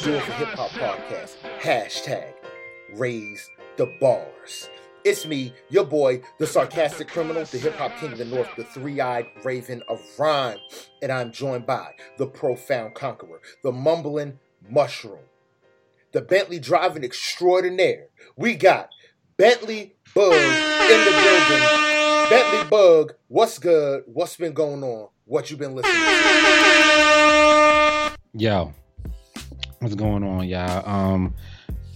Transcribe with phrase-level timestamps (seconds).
[0.00, 1.36] It's the I Do It for Hip Hop podcast.
[1.60, 2.32] Hashtag
[2.94, 4.70] raise the bars.
[5.04, 8.64] It's me, your boy, the sarcastic criminal, the hip hop king of the north, the
[8.64, 10.56] three eyed raven of rhyme.
[11.02, 14.38] And I'm joined by the profound conqueror, the mumbling
[14.70, 15.26] mushroom,
[16.12, 18.06] the Bentley driving extraordinaire.
[18.36, 18.88] We got
[19.36, 22.30] Bentley Bug in the building.
[22.30, 24.04] Bentley Bug, what's good?
[24.06, 25.10] What's been going on?
[25.26, 26.00] What you been listening to?
[28.32, 28.72] Yo,
[29.80, 30.88] what's going on, y'all?
[30.88, 31.34] Um,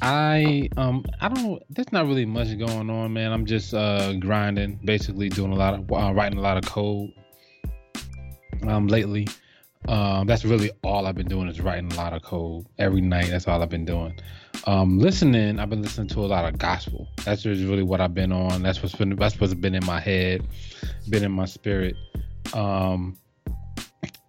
[0.03, 1.63] I um I don't.
[1.71, 3.33] There's not really much going on, man.
[3.33, 7.13] I'm just uh grinding, basically doing a lot of uh, writing a lot of code.
[8.67, 9.29] Um, lately,
[9.89, 13.29] um, that's really all I've been doing is writing a lot of code every night.
[13.29, 14.19] That's all I've been doing.
[14.67, 17.07] Um, listening, I've been listening to a lot of gospel.
[17.25, 18.63] That's just really what I've been on.
[18.63, 20.47] That's what's been that's what's been in my head,
[21.11, 21.97] been in my spirit.
[22.55, 23.19] Um,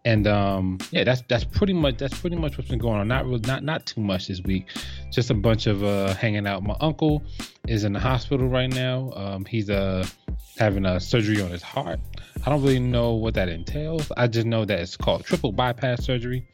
[0.06, 3.08] and um, yeah, that's that's pretty much that's pretty much what's been going on.
[3.08, 4.68] Not really, not not too much this week.
[5.12, 6.62] Just a bunch of uh, hanging out.
[6.64, 7.24] My uncle
[7.68, 9.12] is in the hospital right now.
[9.16, 10.08] Um, he's uh
[10.58, 12.00] having a surgery on his heart.
[12.46, 14.12] I don't really know what that entails.
[14.16, 16.48] I just know that it's called triple bypass surgery.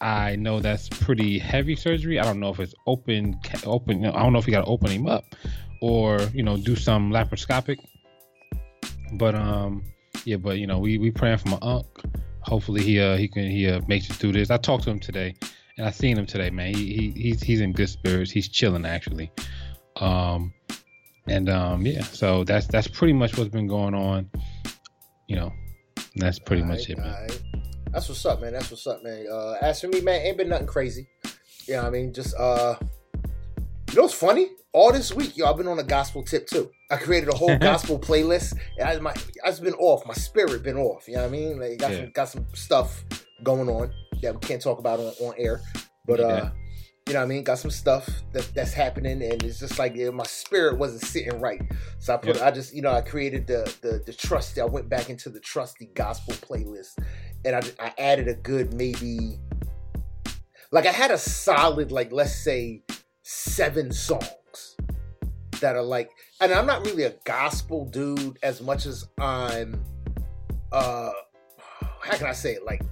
[0.00, 2.20] I know that's pretty heavy surgery.
[2.20, 4.04] I don't know if it's open, open.
[4.06, 5.24] I don't know if you got to open him up,
[5.80, 7.78] or you know, do some laparoscopic.
[9.14, 9.82] But um,
[10.24, 12.04] yeah, but you know, we we praying for my uncle
[12.44, 14.50] hopefully he uh he can he uh makes it through this.
[14.50, 15.34] I talked to him today,
[15.76, 16.74] and I seen him today, man.
[16.74, 18.30] He, he he's he's in good spirits.
[18.30, 19.30] He's chilling actually.
[19.96, 20.52] Um,
[21.26, 24.30] and um yeah, so that's that's pretty much what's been going on.
[25.28, 25.52] You know,
[26.16, 27.12] that's pretty all much right, it, man.
[27.12, 27.42] Right.
[27.92, 28.54] That's what's up, man.
[28.54, 29.26] That's what's up, man.
[29.30, 31.06] Uh, as for me, man, ain't been nothing crazy.
[31.66, 32.76] Yeah, you know I mean, just uh,
[33.92, 34.48] you know what's funny?
[34.72, 36.70] All this week, yo, I've been on a gospel tip too.
[36.90, 38.54] I created a whole gospel playlist.
[38.78, 39.14] And I, my,
[39.44, 40.06] I've been off.
[40.06, 41.06] My spirit been off.
[41.06, 41.60] You know what I mean?
[41.60, 41.96] Like, got yeah.
[41.98, 43.04] some got some stuff
[43.42, 43.92] going on
[44.22, 45.60] that we can't talk about on, on air.
[46.06, 46.26] But yeah.
[46.26, 46.50] uh,
[47.06, 47.44] you know what I mean?
[47.44, 51.38] Got some stuff that, that's happening, and it's just like yeah, my spirit wasn't sitting
[51.38, 51.60] right.
[51.98, 52.46] So I put, yeah.
[52.46, 54.62] I just, you know, I created the the the trusty.
[54.62, 56.98] I went back into the trusty gospel playlist,
[57.44, 59.38] and I I added a good maybe,
[60.70, 62.84] like I had a solid like let's say
[63.22, 64.76] seven songs
[65.60, 66.10] that are like,
[66.40, 69.82] and I'm not really a gospel dude as much as I'm,
[70.72, 71.10] uh,
[72.00, 72.64] how can I say it?
[72.64, 72.82] Like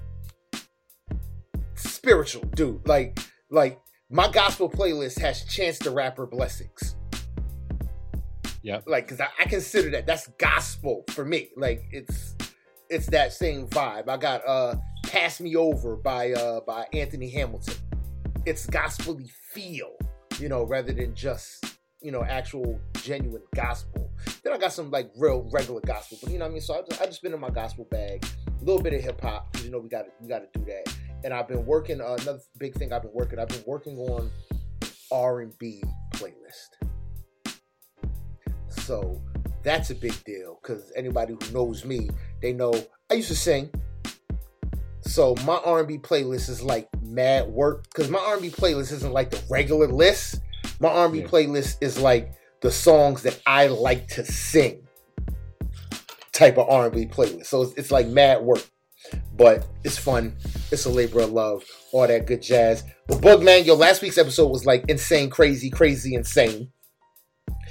[1.75, 2.87] spiritual dude.
[2.87, 6.95] Like, like my gospel playlist has Chance the Rapper blessings.
[8.63, 8.81] Yeah.
[8.85, 11.49] Like, cause I, I consider that that's gospel for me.
[11.57, 12.35] Like, it's
[12.89, 14.07] it's that same vibe.
[14.07, 17.75] I got uh Pass Me Over by uh by Anthony Hamilton.
[18.45, 19.95] It's gospelly feel,
[20.41, 21.65] you know, rather than just
[22.01, 24.11] you know, actual genuine gospel.
[24.43, 26.61] Then I got some like real regular gospel, but you know what I mean.
[26.61, 29.21] So I just, I just been in my gospel bag, a little bit of hip
[29.21, 29.55] hop.
[29.63, 30.93] You know, we got we got to do that.
[31.23, 32.91] And I've been working uh, another big thing.
[32.91, 33.37] I've been working.
[33.37, 34.31] I've been working on
[35.11, 35.83] R and B
[36.15, 36.89] playlist.
[38.69, 39.21] So
[39.63, 42.09] that's a big deal because anybody who knows me,
[42.41, 42.73] they know
[43.11, 43.69] I used to sing.
[45.13, 49.41] So my R&B playlist is like mad work because my R&B playlist isn't like the
[49.49, 50.41] regular list
[50.81, 51.27] my R&B yeah.
[51.27, 54.87] playlist is like the songs that I like to sing
[56.31, 57.45] type of R&B playlist.
[57.45, 58.65] So it's, it's like mad work,
[59.37, 60.35] but it's fun.
[60.71, 62.83] It's a labor of love, all that good jazz.
[63.07, 66.71] But Bug Man, your last week's episode was like insane, crazy, crazy, insane.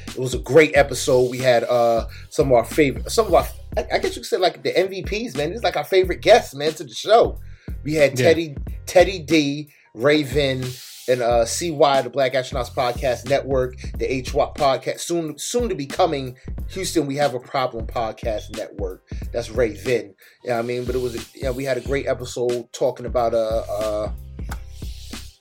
[0.09, 1.31] It was a great episode.
[1.31, 3.47] We had uh some of our favorite, some of our,
[3.77, 5.53] I, guess you could say like the MVPs, man.
[5.53, 7.39] It's like our favorite guests, man, to the show.
[7.85, 8.27] We had yeah.
[8.27, 8.57] Teddy,
[8.87, 10.65] Teddy D, Raven,
[11.09, 15.87] and uh, CY, the Black Astronauts Podcast Network, the HWAP podcast, soon soon to be
[15.87, 16.37] coming.
[16.69, 19.09] Houston, we have a problem podcast network.
[19.33, 20.15] That's Ray Vin.
[20.45, 23.35] Yeah, I mean, but it was you know, we had a great episode talking about
[23.35, 24.13] uh, uh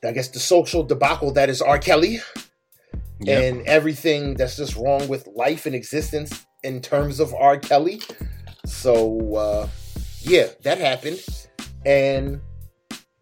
[0.03, 1.77] I guess the social debacle that is R.
[1.77, 2.19] Kelly
[3.21, 3.44] yep.
[3.44, 7.57] and everything that's just wrong with life and existence in terms of R.
[7.57, 8.01] Kelly.
[8.66, 9.69] So uh
[10.21, 11.24] yeah, that happened.
[11.86, 12.42] And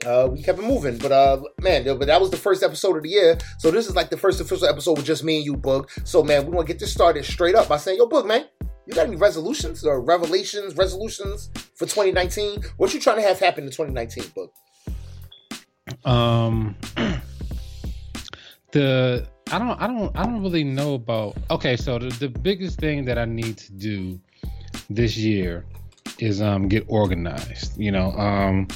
[0.05, 0.97] uh, we kept it moving.
[0.97, 3.37] But uh, man, but that was the first episode of the year.
[3.59, 5.89] So this is like the first official episode with just me and you, Boog.
[6.07, 8.45] So man, we want to get this started straight up by saying, Yo, Boog, man,
[8.85, 12.61] you got any resolutions or revelations, resolutions for 2019?
[12.77, 14.49] What you trying to have happen in 2019, Boog?
[16.09, 16.75] Um,
[18.71, 21.37] the I don't I don't I don't really know about.
[21.49, 24.19] Okay, so the, the biggest thing that I need to do
[24.89, 25.65] this year
[26.19, 27.79] is um get organized.
[27.79, 28.67] You know, um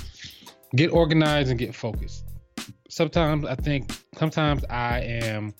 [0.75, 2.25] get organized and get focused.
[2.89, 5.53] Sometimes I think sometimes I am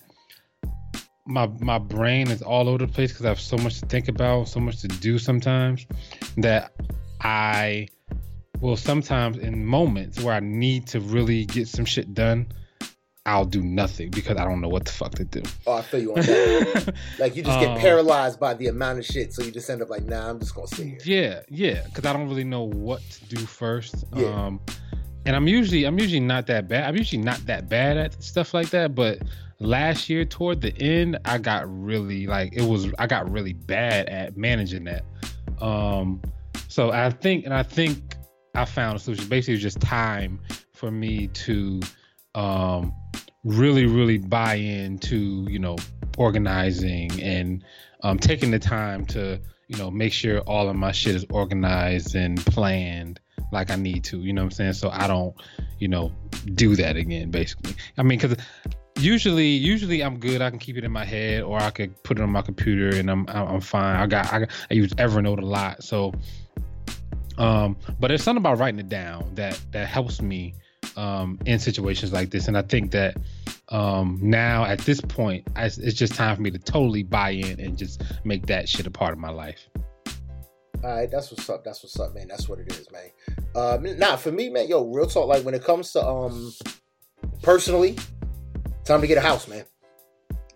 [1.26, 4.08] my my brain is all over the place because I have so much to think
[4.08, 5.86] about, so much to do sometimes
[6.38, 6.72] that
[7.20, 7.88] I
[8.60, 12.46] will sometimes in moments where I need to really get some shit done,
[13.24, 15.42] I'll do nothing because I don't know what the fuck to do.
[15.66, 16.94] Oh, I feel you on that.
[17.20, 19.80] like you just get um, paralyzed by the amount of shit, so you just end
[19.80, 20.98] up like, nah, I'm just gonna sit here.
[21.04, 24.04] Yeah, yeah, because I don't really know what to do first.
[24.16, 24.26] Yeah.
[24.26, 24.60] Um,
[25.24, 26.84] and I'm usually I'm usually not that bad.
[26.84, 29.22] I'm usually not that bad at stuff like that, but
[29.60, 34.08] last year toward the end, I got really like it was I got really bad
[34.08, 35.04] at managing that.
[35.60, 36.20] Um,
[36.66, 38.16] so I think and I think
[38.56, 39.28] I found a solution.
[39.28, 40.40] Basically, it was just time
[40.72, 41.80] for me to
[42.34, 42.92] um
[43.44, 45.76] really, really buy into, you know,
[46.16, 47.64] organizing and
[48.02, 52.14] um, taking the time to, you know, make sure all of my shit is organized
[52.14, 53.20] and planned
[53.52, 54.72] like I need to, you know what I'm saying?
[54.74, 55.34] So I don't,
[55.78, 56.12] you know,
[56.54, 57.74] do that again, basically.
[57.98, 58.36] I mean, because
[58.98, 60.40] usually, usually I'm good.
[60.40, 62.96] I can keep it in my head, or I could put it on my computer,
[62.96, 63.96] and I'm I'm fine.
[63.96, 66.12] I got I, I use Evernote a lot, so.
[67.38, 70.54] Um, but there's something about writing it down that that helps me
[70.96, 72.48] um, in situations like this.
[72.48, 73.16] And I think that
[73.68, 77.60] um, now at this point, I, it's just time for me to totally buy in
[77.60, 79.68] and just make that shit a part of my life.
[80.84, 81.64] All right, that's what's up.
[81.64, 82.26] That's what's up, man.
[82.28, 83.10] That's what it is, man.
[83.54, 85.28] Uh, nah, for me, man, yo, real talk.
[85.28, 86.52] Like when it comes to um,
[87.40, 87.96] personally,
[88.84, 89.64] time to get a house, man.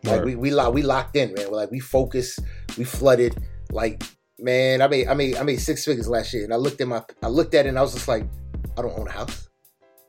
[0.02, 1.50] Like we we we locked in, man.
[1.50, 2.40] We're like we focused,
[2.76, 3.36] we flooded.
[3.70, 4.02] Like
[4.38, 6.88] man, I made I made I made six figures last year, and I looked at
[6.88, 8.24] my I looked at it, and I was just like,
[8.76, 9.48] I don't own a house.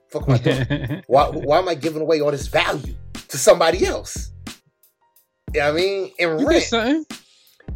[0.10, 0.38] Fuck my
[1.08, 2.96] why, why am I giving away all this value
[3.28, 4.32] to somebody else?
[5.54, 6.12] You know what I mean?
[6.20, 7.14] And you rent.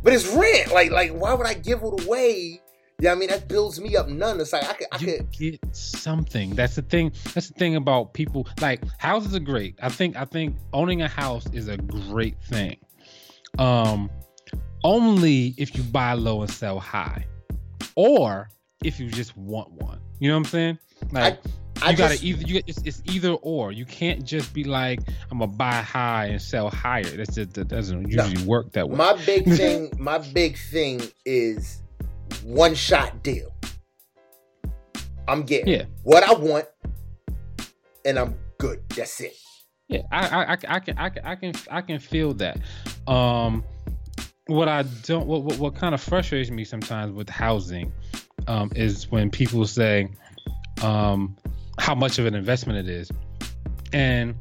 [0.03, 0.71] But it's rent.
[0.71, 2.61] Like, like, why would I give it away?
[3.01, 4.39] Yeah, I mean that builds me up none.
[4.39, 6.51] It's like I could, I you could get something.
[6.51, 7.11] That's the thing.
[7.33, 8.47] That's the thing about people.
[8.61, 9.75] Like houses are great.
[9.81, 12.77] I think I think owning a house is a great thing.
[13.57, 14.11] Um,
[14.83, 17.25] only if you buy low and sell high,
[17.95, 18.49] or
[18.83, 19.99] if you just want one.
[20.19, 20.79] You know what I'm saying?
[21.11, 21.49] Like I,
[21.87, 23.71] you gotta either you it's, it's, either or.
[23.71, 24.99] You can't just be like
[25.31, 27.03] I'm gonna buy high and sell higher.
[27.03, 28.95] That's just, that doesn't usually no, work that way.
[28.95, 31.81] My big thing, my big thing is
[32.43, 33.53] one shot deal.
[35.27, 35.85] I'm getting yeah.
[36.03, 36.65] what I want,
[38.05, 38.81] and I'm good.
[38.89, 39.33] That's it.
[39.87, 42.59] Yeah, I, I, I, I can, I can, I can, I can feel that.
[43.07, 43.63] Um,
[44.47, 47.91] what I don't, what, what, what kind of frustrates me sometimes with housing,
[48.47, 50.09] um, is when people say,
[50.81, 51.37] um,
[51.81, 53.09] how much of an investment it is.
[53.91, 54.35] And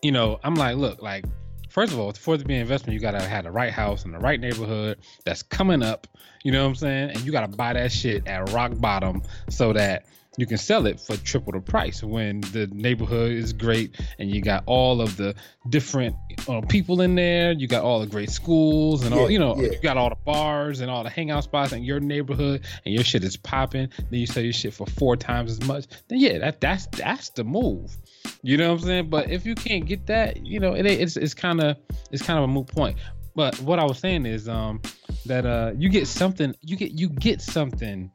[0.00, 1.26] you know, I'm like, look, like
[1.68, 4.06] first of all, for it to be an investment, you gotta have the right house
[4.06, 6.06] in the right neighborhood that's coming up.
[6.42, 7.10] You know what I'm saying?
[7.10, 10.06] And you gotta buy that shit at rock bottom so that
[10.38, 14.40] you can sell it for triple the price when the neighborhood is great and you
[14.40, 15.34] got all of the
[15.68, 16.16] different
[16.48, 17.52] uh, people in there.
[17.52, 19.72] You got all the great schools and all you know yeah.
[19.72, 23.04] you got all the bars and all the hangout spots in your neighborhood and your
[23.04, 23.90] shit is popping.
[24.10, 25.84] Then you sell your shit for four times as much.
[26.08, 27.94] Then yeah that that's that's the move.
[28.42, 29.10] You know what i'm saying?
[29.10, 31.76] But if you can't get that you know it, it's it's kind of
[32.10, 32.96] it's kind of a moot point.
[33.34, 34.80] But what i was saying is um
[35.26, 38.10] that uh you get something you get you get something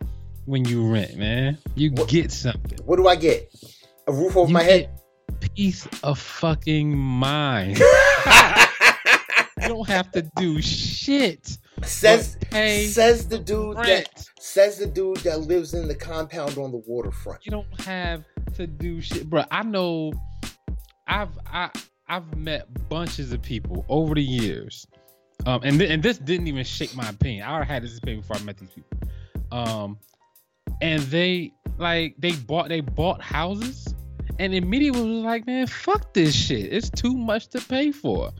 [0.47, 1.57] when you rent, man.
[1.75, 2.79] You what, get something.
[2.85, 3.53] What do I get?
[4.07, 4.89] A roof over you my head?
[5.55, 7.77] Peace of fucking mind.
[9.61, 11.57] you don't have to do shit.
[11.83, 13.87] Says says the dude rent.
[13.87, 17.45] that says the dude that lives in the compound on the waterfront.
[17.45, 18.23] You don't have
[18.55, 19.43] to do shit, bro.
[19.51, 20.13] I know.
[21.07, 21.69] I've I
[22.07, 24.87] I've met bunches of people over the years,
[25.45, 27.43] um, and th- and this didn't even shake my opinion.
[27.43, 28.97] I already had this opinion before I met these people.
[29.51, 29.99] Um,
[30.81, 33.93] and they like they bought they bought houses
[34.39, 36.71] and immediately was like, man, fuck this shit.
[36.71, 38.31] It's too much to pay for.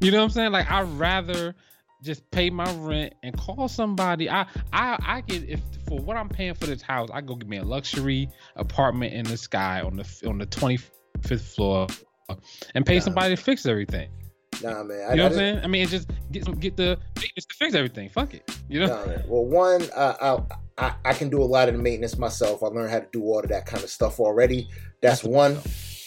[0.00, 0.52] You know what I'm saying?
[0.52, 1.54] Like I'd rather
[2.02, 4.30] just pay my rent and call somebody.
[4.30, 4.42] I
[4.72, 7.58] I I get if for what I'm paying for this house, I go get me
[7.58, 11.86] a luxury apartment in the sky on the on the 25th floor
[12.74, 14.08] and pay somebody to fix everything.
[14.62, 15.06] Nah, man.
[15.08, 15.60] I, you know I, what I'm saying?
[15.64, 16.98] I mean, just get some, get the
[17.34, 18.08] just to fix everything.
[18.10, 18.48] Fuck it.
[18.68, 18.86] You know.
[18.86, 19.24] Nah, man.
[19.26, 22.62] Well, one, uh, I, I I can do a lot of the maintenance myself.
[22.62, 24.68] I learned how to do all of that kind of stuff already.
[25.00, 25.58] That's one.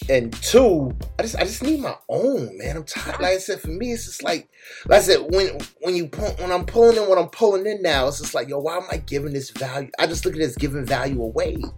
[0.10, 2.76] And two, I just I just need my own, man.
[2.76, 3.22] I'm tired.
[3.22, 4.50] Like I said, for me, it's just like,
[4.88, 7.82] like I said, when when you pull, when I'm pulling in what I'm pulling in
[7.82, 9.90] now, it's just like, yo, why am I giving this value?
[9.98, 11.70] I just look at it as giving value away to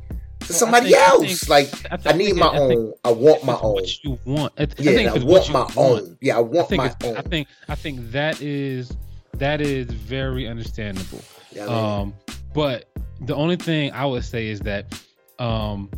[0.49, 1.39] well, somebody think, else.
[1.41, 2.93] Think, like I, I need my I own.
[3.03, 3.73] I want my own.
[3.73, 4.53] What you want?
[4.57, 5.77] I, yeah, I want my want.
[5.77, 6.17] own.
[6.19, 7.17] Yeah, I want my own.
[7.17, 8.91] I think I think that is
[9.33, 11.21] that is very understandable.
[11.51, 12.15] Yeah, um,
[12.55, 12.89] but
[13.21, 14.99] the only thing I would say is that
[15.37, 15.91] um,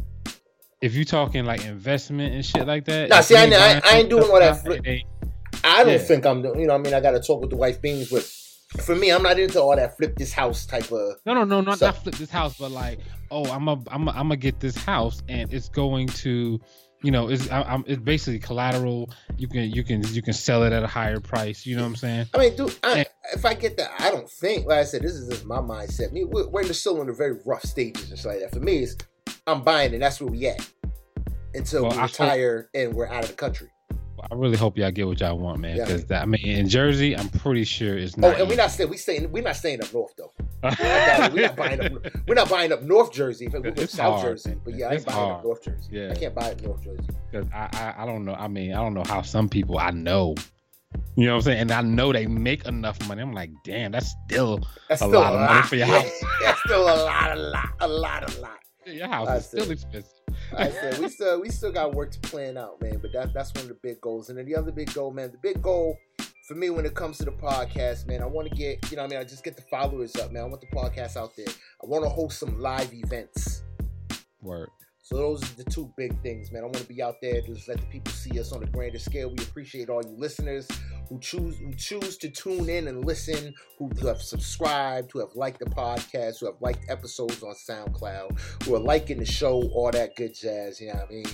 [0.81, 3.09] if you're talking like investment and shit like that.
[3.09, 4.65] Nah, see, I, I, I, ain't doing all that.
[5.63, 5.97] I don't yeah.
[5.99, 6.59] think I'm doing.
[6.59, 8.23] You know, I mean, I got to talk with the wife beings, but
[8.83, 11.15] for me, I'm not into all that flip this house type of.
[11.25, 12.99] No, no, no, not not flip this house, but like,
[13.31, 16.59] oh, I'm a, I'm a, I'm gonna get this house, and it's going to,
[17.03, 19.09] you know, it's I, I'm, it's basically collateral.
[19.37, 21.65] You can you can you can sell it at a higher price.
[21.65, 22.25] You know what I'm saying?
[22.33, 24.65] I mean, dude, I, And- if I get that, I don't think.
[24.67, 26.11] Like I said, this is just my mindset.
[26.13, 28.51] Me, we're, we're still in the very rough stages, just like that.
[28.51, 28.95] For me, it's
[29.45, 30.67] I'm buying, and that's where we at
[31.53, 33.69] until Well, we I hope- retire and we're out of the country.
[34.31, 35.77] I really hope y'all get what y'all want, man.
[35.77, 35.85] Yeah.
[35.85, 38.27] Because I mean, in Jersey, I'm pretty sure it's not.
[38.27, 38.39] Oh, not.
[38.41, 38.89] and we're not staying.
[38.89, 39.31] We staying.
[39.31, 40.33] We're not staying up north though.
[40.63, 41.33] I doubt it.
[41.33, 41.91] We're not buying up.
[42.27, 43.45] We're not buying up North Jersey.
[43.45, 44.49] In fact, we go It's South hard, Jersey.
[44.49, 44.61] man.
[44.65, 45.43] But yeah, I ain't It's buying up.
[45.43, 45.89] North Jersey.
[45.91, 46.11] Yeah.
[46.11, 47.07] I can't buy it North Jersey.
[47.31, 48.33] Because I, I I don't know.
[48.33, 50.35] I mean, I don't know how some people I know.
[51.15, 51.59] You know what I'm saying?
[51.59, 53.21] And I know they make enough money.
[53.21, 56.09] I'm like, damn, that's still That's A still lot a of money for your house.
[56.41, 58.57] That's still a lot, a lot, a lot, a lot.
[58.85, 60.11] your house I is still expensive.
[60.55, 62.99] I said we still we still got work to plan out, man.
[63.01, 64.29] But that that's one of the big goals.
[64.29, 65.97] And then the other big goal, man, the big goal
[66.47, 69.03] for me when it comes to the podcast, man, I want to get, you know,
[69.03, 70.43] I mean, I just get the followers up, man.
[70.43, 71.47] I want the podcast out there.
[71.83, 73.63] I want to host some live events.
[74.41, 74.69] Word.
[75.07, 76.63] So those are the two big things, man.
[76.63, 78.65] I want to be out there to just let the people see us on a
[78.65, 79.29] grander scale.
[79.29, 80.67] We appreciate all you listeners
[81.07, 85.59] who choose who choose to tune in and listen, who have subscribed, who have liked
[85.59, 90.13] the podcast, who have liked episodes on SoundCloud, who are liking the show, all that
[90.17, 90.81] good jazz.
[90.81, 91.25] You know what I mean?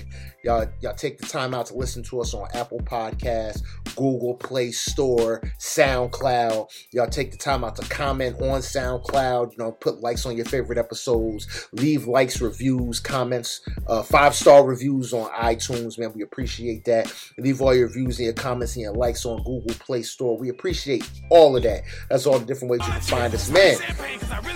[0.43, 3.63] Y'all, y'all take the time out to listen to us on Apple Podcasts,
[3.95, 6.67] Google Play Store, SoundCloud.
[6.91, 9.53] Y'all take the time out to comment on SoundCloud.
[9.53, 14.65] You know, put likes on your favorite episodes, leave likes, reviews, comments uh, five star
[14.65, 16.11] reviews on iTunes, man.
[16.13, 17.13] We appreciate that.
[17.37, 20.37] Leave all your reviews and your comments and your likes on Google Play Store.
[20.37, 21.83] We appreciate all of that.
[22.09, 23.77] That's all the different ways you can find us, man.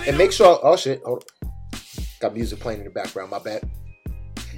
[0.06, 1.50] And make sure, oh shit, hold on.
[2.20, 3.30] got music playing in the background.
[3.30, 3.68] My bad.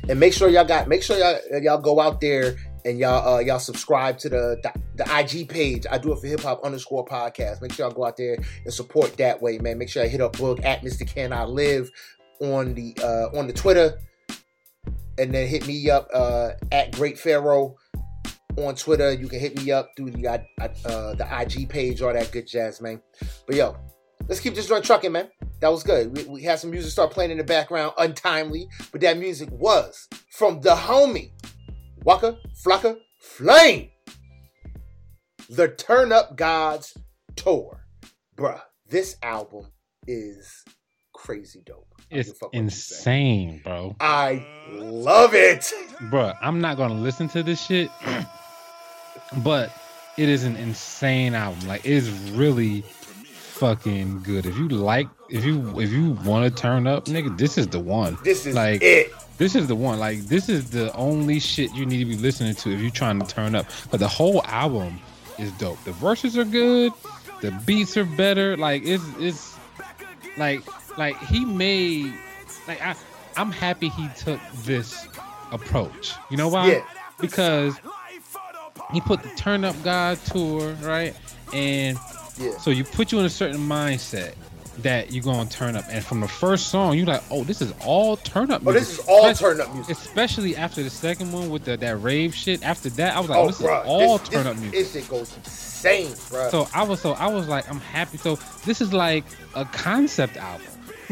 [0.08, 3.38] And make sure y'all got, make sure y'all y'all go out there and y'all uh,
[3.40, 5.86] y'all subscribe to the, the the IG page.
[5.90, 7.62] I do it for hip hop underscore podcast.
[7.62, 9.78] Make sure y'all go out there and support that way, man.
[9.78, 11.06] Make sure I hit up Boog at Mr.
[11.06, 11.90] Can I Live
[12.40, 13.98] on the uh, on the Twitter
[15.20, 17.76] and then hit me up uh, at Great Pharaoh
[18.56, 19.12] on Twitter.
[19.12, 20.38] You can hit me up through the uh,
[21.14, 23.02] the IG page, all that good jazz, man.
[23.46, 23.76] But yo,
[24.28, 25.28] let's keep this joint trucking, man.
[25.60, 26.16] That was good.
[26.16, 30.08] We, we had some music start playing in the background, untimely, but that music was
[30.30, 31.32] from the homie
[32.02, 33.90] Waka Flocka Flame,
[35.50, 36.96] the Turn Up Gods
[37.36, 37.84] tour,
[38.36, 38.62] bruh.
[38.88, 39.66] This album
[40.08, 40.64] is
[41.12, 41.89] crazy dope.
[42.10, 42.94] It's give a fuck what you say.
[42.94, 43.96] insane, bro.
[44.00, 45.72] I love it.
[46.10, 47.90] Bro, I'm not gonna listen to this shit,
[49.44, 49.70] but
[50.16, 51.66] it is an insane album.
[51.68, 54.46] Like it is really fucking good.
[54.46, 57.80] If you like, if you if you want to turn up, nigga, this is the
[57.80, 58.18] one.
[58.24, 59.12] This is Like- it.
[59.38, 59.98] This is the one.
[59.98, 63.18] Like this is the only shit you need to be listening to if you're trying
[63.20, 63.64] to turn up.
[63.90, 65.00] But the whole album
[65.38, 65.82] is dope.
[65.84, 66.92] The verses are good.
[67.40, 68.58] The beats are better.
[68.58, 69.56] Like it's it's
[70.36, 70.60] like
[70.98, 72.12] like he made
[72.68, 72.94] like I
[73.36, 75.06] I'm happy he took this
[75.52, 76.12] approach.
[76.30, 76.72] You know why?
[76.72, 76.84] Yeah.
[77.20, 77.76] Because
[78.92, 81.14] he put the Turn Up God tour right,
[81.52, 81.98] and
[82.38, 82.56] Yeah.
[82.58, 84.34] so you put you in a certain mindset
[84.78, 87.72] that you're gonna turn up, and from the first song, you're like, oh, this is
[87.84, 88.62] all turn up.
[88.64, 88.80] Oh, music.
[88.88, 89.96] this is all Especially- turn up music.
[89.96, 92.62] Especially after the second one with the, that rave shit.
[92.64, 94.58] After that, I was like, oh, Oh, this bro, is all this, turn this, up
[94.58, 94.78] music.
[94.78, 96.48] This shit goes insane, bro.
[96.50, 98.16] So I was so I was like, I'm happy.
[98.16, 100.66] So this is like a concept album.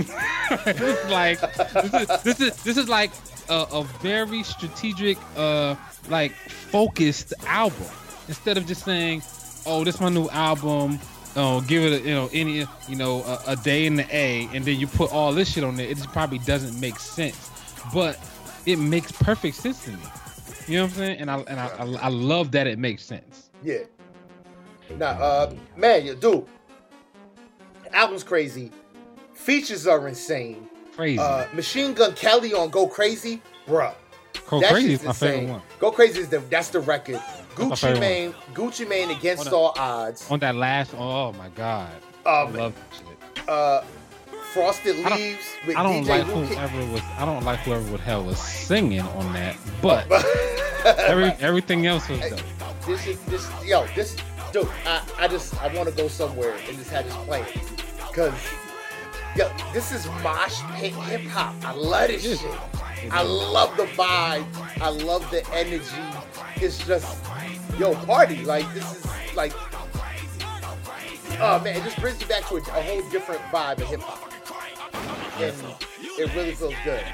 [0.07, 3.11] This is like this is this is, this is like
[3.49, 5.75] a, a very strategic, uh,
[6.09, 7.87] like focused album.
[8.29, 9.23] Instead of just saying,
[9.67, 10.99] "Oh, this is my new album,"
[11.37, 14.49] oh, give it a, you know any you know a, a day in the A,
[14.55, 15.87] and then you put all this shit on there.
[15.87, 17.51] It just probably doesn't make sense,
[17.93, 18.19] but
[18.67, 19.99] it makes perfect sense to me.
[20.67, 21.21] You know what I'm saying?
[21.21, 23.51] And I and I, I, I love that it makes sense.
[23.63, 23.79] yeah.
[24.97, 26.47] Now, uh, man, you dude,
[27.93, 28.73] album's crazy.
[29.39, 30.69] Features are insane.
[30.95, 31.19] Crazy.
[31.19, 33.95] Uh, Machine Gun Kelly on Go Crazy, bruh.
[34.49, 35.63] Go that crazy is my favorite one.
[35.79, 37.21] Go Crazy is the that's the record.
[37.55, 40.31] Gucci Mane, Gucci Mane against Hold all odds.
[40.31, 41.91] On that last, oh my god,
[42.27, 42.97] I Um, love that
[43.39, 43.49] shit.
[43.49, 43.83] uh,
[44.53, 47.03] Frosted I Leaves with I don't DJ like Who whoever was.
[47.17, 50.07] I don't like whoever the hell was singing on that, but
[50.99, 52.41] every everything else was dope.
[52.87, 54.17] this is this yo this
[54.53, 57.45] dude I, I just I want to go somewhere and just have this playing
[58.09, 58.33] because
[59.37, 62.51] yo this is mosh pit hip hop I love this shit
[63.11, 64.47] I love the vibe
[64.81, 65.85] I love the energy
[66.57, 67.25] it's just
[67.79, 69.53] yo party like this is like
[71.41, 74.01] oh man it just brings you back to a, a whole different vibe of hip
[74.01, 74.33] hop
[75.41, 75.55] and
[76.19, 77.05] it really feels good.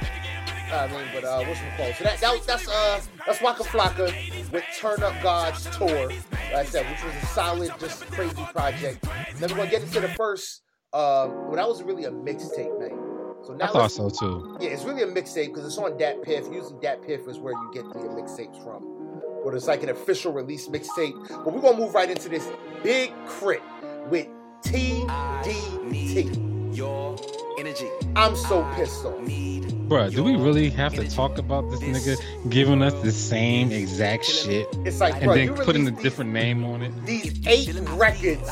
[0.73, 1.95] I mean, but uh, what's it called?
[1.97, 6.09] So that, that that's uh that's Waka Flocka with Turn Up God's tour.
[6.09, 9.05] Like I said, which was a solid, just crazy project.
[9.37, 10.63] Then we're gonna get into the first.
[10.95, 13.01] Uh, well, that was really a mixtape, man.
[13.45, 14.57] So now I thought so too.
[14.61, 16.47] Yeah, it's really a mixtape because it's on Dat Piff.
[16.53, 19.21] Usually, Dat Piff is where you get the mixtapes from.
[19.45, 21.29] But it's like an official release mixtape.
[21.45, 22.49] But we're gonna move right into this
[22.85, 23.61] Big K.R.I.T.
[24.09, 24.29] with
[24.63, 26.77] TDT.
[26.77, 27.17] Your
[27.59, 27.89] energy.
[28.15, 29.19] I'm so pissed off.
[29.19, 34.25] Bruh, do we really have to talk about this nigga giving us the same exact
[34.25, 37.05] shit It's like, and bro, then you putting a released different name on it?
[37.05, 38.49] these, these eight records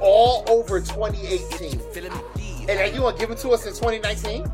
[0.00, 1.80] all over 2018,
[2.60, 4.46] and then you gonna give it to us in 2019?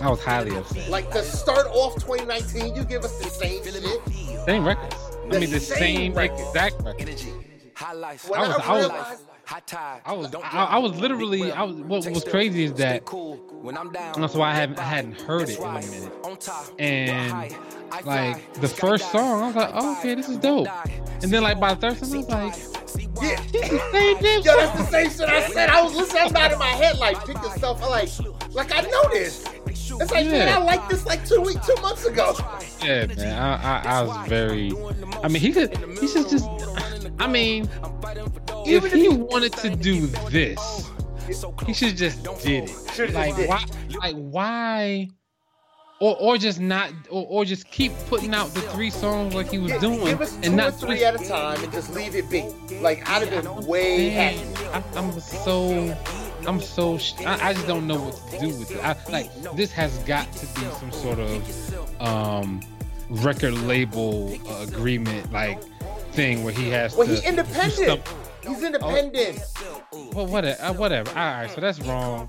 [0.00, 0.88] I was highly upset.
[0.90, 4.44] Like to start off 2019, you give us the same shit.
[4.44, 4.94] Same records.
[5.24, 6.38] I mean, the same same record.
[6.40, 7.00] exact record.
[7.00, 7.32] Energy.
[7.74, 8.28] High life.
[8.28, 10.00] When I I, was- I was- realized, Hot tide.
[10.04, 11.76] I was, I, I was literally, I was.
[11.76, 14.20] What was crazy is that cool when I'm down.
[14.20, 16.12] That's why I haven't- I hadn't heard it in a minute.
[16.80, 17.54] And,
[18.04, 20.66] like the first song, I was like, oh, okay, this is dope.
[21.22, 24.42] And then like by the third song, I was like, yeah, this is the same
[24.42, 25.70] yo, that's the same shit I said.
[25.70, 27.82] I was listening, I'm not in my head like pick yourself.
[27.82, 28.08] I like,
[28.54, 29.44] like I know this.
[29.68, 32.34] It's like, man, I liked this like two weeks, two months ago.
[32.82, 33.38] Yeah, man.
[33.38, 34.72] I, I, I was very.
[35.22, 35.76] I mean, he could.
[35.98, 36.48] He should just.
[37.18, 37.68] I mean,
[38.66, 40.90] if Even if he he- wanted to do this,
[41.66, 43.12] he should just did it.
[43.14, 43.64] Like why?
[44.00, 45.08] Like why?
[45.98, 49.56] Or, or just not, or, or just keep putting out the three songs like he
[49.58, 51.94] was Yeah, doing, give us two and or not three at a time and just
[51.94, 52.42] leave it be.
[52.80, 54.18] Like I'd have been way.
[54.74, 55.96] I, I'm so,
[56.46, 58.84] I'm so, I, I just don't know what to do with it.
[58.84, 62.60] I, like this has got to be some sort of um,
[63.08, 65.62] record label uh, agreement, like
[66.12, 67.12] thing where he has Well, to.
[67.14, 68.02] he's do independent.
[68.48, 69.38] He's independent.
[70.12, 71.10] Well, whatever, uh, whatever.
[71.10, 72.28] All right, so that's wrong.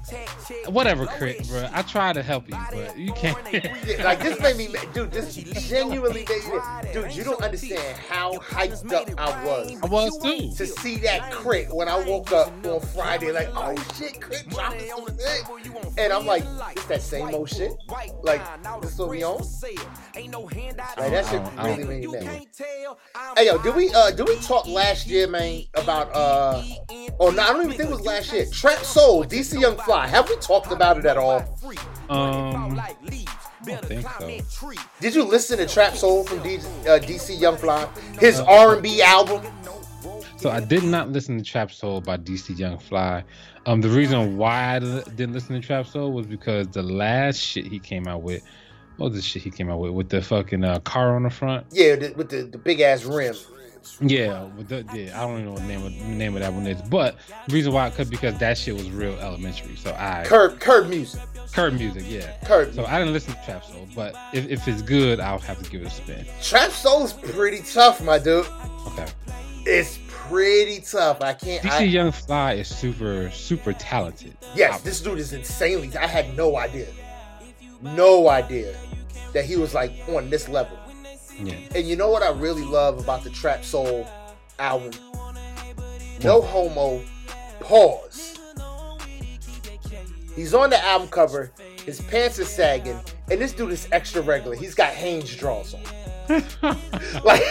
[0.67, 1.69] Whatever, K.R.I.T., bro.
[1.73, 3.37] I try to help you, but you can't.
[3.87, 5.11] Yeah, like this made me, dude.
[5.11, 7.15] This genuinely made me, dude.
[7.15, 10.51] You don't understand how hyped up I was I was too.
[10.55, 11.67] to see that K.R.I.T.
[11.73, 13.31] when I woke up on Friday.
[13.31, 14.49] Like, oh shit, K.R.I.T.
[14.49, 16.43] dropped some shit, and I'm like,
[16.75, 17.71] it's that same old shit.
[18.23, 18.41] Like,
[18.81, 19.41] this what we on?
[20.97, 22.45] Like that shit I don't- I really made me mad.
[23.37, 25.61] Hey yo, did we uh did we talk last year, man,
[26.09, 26.63] about uh
[27.19, 28.45] oh no, I don't even think it was last year.
[28.51, 30.07] Trap Soul, DC Young Fly.
[30.07, 31.39] Have we talked about it at all?
[32.09, 32.95] Um, I
[33.65, 34.07] don't think
[34.49, 34.71] so.
[34.99, 37.87] Did you listen to Trap Soul from D- uh, DC Young Fly?
[38.19, 39.45] His R and B album.
[40.37, 43.23] So I did not listen to Trap Soul by DC Young Fly.
[43.65, 47.65] Um, the reason why I didn't listen to Trap Soul was because the last shit
[47.65, 48.43] he came out with,
[48.97, 51.29] what was the shit he came out with with the fucking uh, car on the
[51.29, 51.65] front?
[51.71, 53.35] Yeah, the, with the, the big ass rim.
[54.01, 56.67] Yeah, the, yeah, I don't even know what the name of name of that one
[56.67, 59.75] is, but the reason why, cause because that shit was real elementary.
[59.75, 61.21] So I Curb curb music.
[61.53, 62.35] curb music, yeah.
[62.45, 62.89] Curb So music.
[62.89, 65.81] I didn't listen to Trap Soul, but if, if it's good, I'll have to give
[65.81, 66.25] it a spin.
[66.41, 68.45] Trap Soul's pretty tough, my dude.
[68.87, 69.07] Okay.
[69.65, 71.21] It's pretty tough.
[71.21, 71.63] I can't.
[71.63, 74.37] DC I, Young Fly is super super talented.
[74.55, 75.95] yes, this dude is insanely.
[75.97, 76.87] I had no idea,
[77.81, 78.75] no idea
[79.33, 80.77] that he was like on this level.
[81.41, 81.55] Yeah.
[81.75, 84.07] And you know what I really love about the Trap Soul
[84.59, 84.91] album?
[86.23, 87.01] No homo.
[87.59, 88.39] Pause.
[90.35, 91.51] He's on the album cover.
[91.85, 92.99] His pants are sagging,
[93.31, 94.55] and this dude is extra regular.
[94.55, 95.81] He's got Hanes draws on.
[97.23, 97.41] like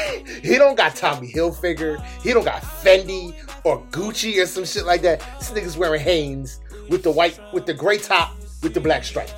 [0.43, 2.03] he don't got Tommy Hilfiger.
[2.23, 5.21] He don't got Fendi or Gucci or some shit like that.
[5.39, 9.31] This nigga's wearing Hanes with the white, with the gray top, with the black stripe.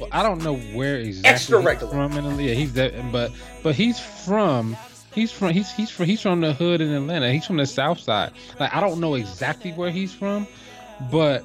[0.00, 1.92] Well, I don't know where exactly Extra he's regular.
[1.92, 4.76] from in yeah, he's that, but but he's from
[5.14, 7.32] he's from he's he's from he's from the hood in Atlanta.
[7.32, 8.32] He's from the South Side.
[8.58, 10.46] Like I don't know exactly where he's from,
[11.10, 11.44] but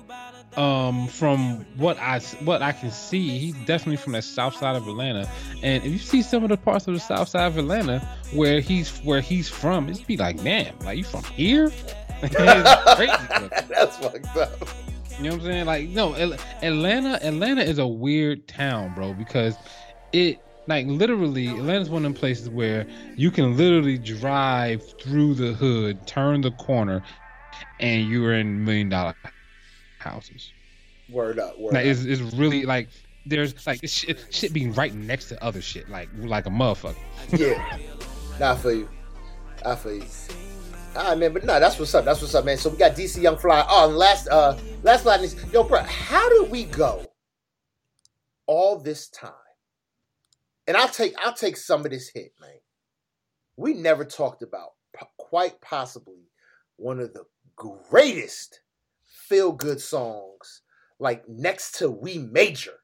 [0.58, 4.88] um from what I what I can see, he's definitely from the South Side of
[4.88, 5.30] Atlanta.
[5.62, 8.00] And if you see some of the parts of the South Side of Atlanta
[8.34, 11.72] where he's where he's from, it's be like, damn, like you from here?
[12.22, 14.68] That's fucked up.
[15.18, 15.66] You know what I'm saying?
[15.66, 16.14] Like, no,
[16.62, 19.56] Atlanta, Atlanta is a weird town, bro, because
[20.14, 25.54] it, like, literally, Atlanta's one of them places where you can literally drive through the
[25.54, 27.02] hood, turn the corner,
[27.80, 29.16] and you're in million dollar
[29.98, 30.52] houses.
[31.10, 31.58] Word up.
[31.60, 31.92] Word Like, up.
[31.92, 32.90] it's, it's really like
[33.26, 36.96] there's like shit, shit being right next to other shit, like like a motherfucker.
[37.32, 37.78] yeah.
[38.40, 38.88] not for you.
[39.66, 40.06] I feel you.
[40.98, 42.06] All right, man, but no, that's what's up.
[42.06, 42.58] That's what's up, man.
[42.58, 43.64] So we got DC Young Fly.
[43.70, 47.06] Oh, and last, uh, last line is, yo, bro, how did we go
[48.48, 49.32] all this time?
[50.66, 52.50] And I'll take, I'll take some of this hit, man.
[53.56, 54.72] We never talked about
[55.18, 56.32] quite possibly
[56.78, 58.62] one of the greatest
[59.04, 60.62] feel good songs,
[61.00, 62.80] like next to We Major.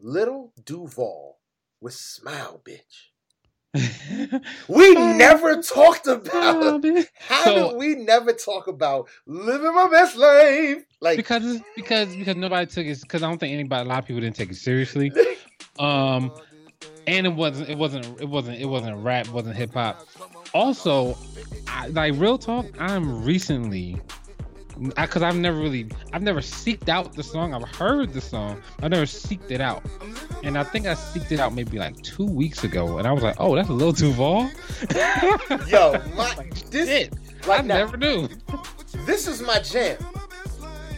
[0.00, 1.38] Lil Duval
[1.80, 3.10] with Smile, bitch.
[3.74, 3.80] We
[4.94, 4.94] Bobby.
[5.18, 7.04] never talked about Bobby.
[7.18, 10.84] how So- did we never talk about living my best life?
[11.00, 14.06] Like because because because nobody took it because I don't think anybody a lot of
[14.06, 15.12] people didn't take it seriously.
[15.78, 16.30] Um,
[17.06, 20.06] and it wasn't it wasn't it wasn't it wasn't rap, it wasn't hip hop.
[20.52, 21.16] Also,
[21.68, 23.98] I, like real talk, I'm recently
[24.80, 27.52] because I've never really I've never seeked out the song.
[27.54, 29.82] I've heard the song, I've never seeked it out,
[30.42, 33.22] and I think I seeked it out maybe like two weeks ago, and I was
[33.22, 34.50] like, oh, that's a Lil Duval.
[35.68, 37.14] yo, my Like, this shit,
[37.46, 38.28] like I now, never knew.
[39.06, 39.96] this is my jam.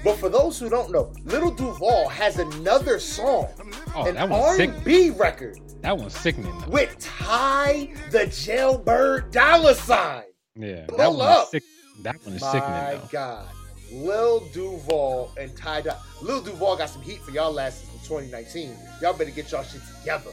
[0.05, 3.49] But for those who don't know, Lil Duval has another song,
[3.95, 4.71] Oh, an that one's sick.
[4.71, 6.53] R&B record That one's sickening.
[6.61, 6.69] Though.
[6.71, 10.25] with Ty the Jailbird Dollar Sign.
[10.57, 11.43] Yeah, Pull that one up.
[11.45, 11.63] is sick.
[12.03, 13.09] That one is My sickening though.
[13.13, 13.49] God.
[13.93, 18.77] Lil Duval and Ty Dolla Lil Duval got some heat for y'all last in 2019.
[19.01, 20.31] Y'all better get y'all shit together.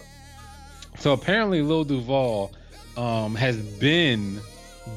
[0.98, 2.52] So apparently, Lil Duval
[2.98, 4.39] um, has been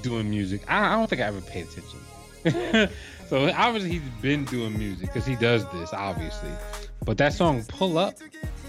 [0.02, 0.62] doing music.
[0.68, 1.98] I, I don't think I ever paid attention.
[3.28, 6.50] so obviously, he's been doing music because he does this, obviously.
[7.04, 8.14] But that song "Pull Up,"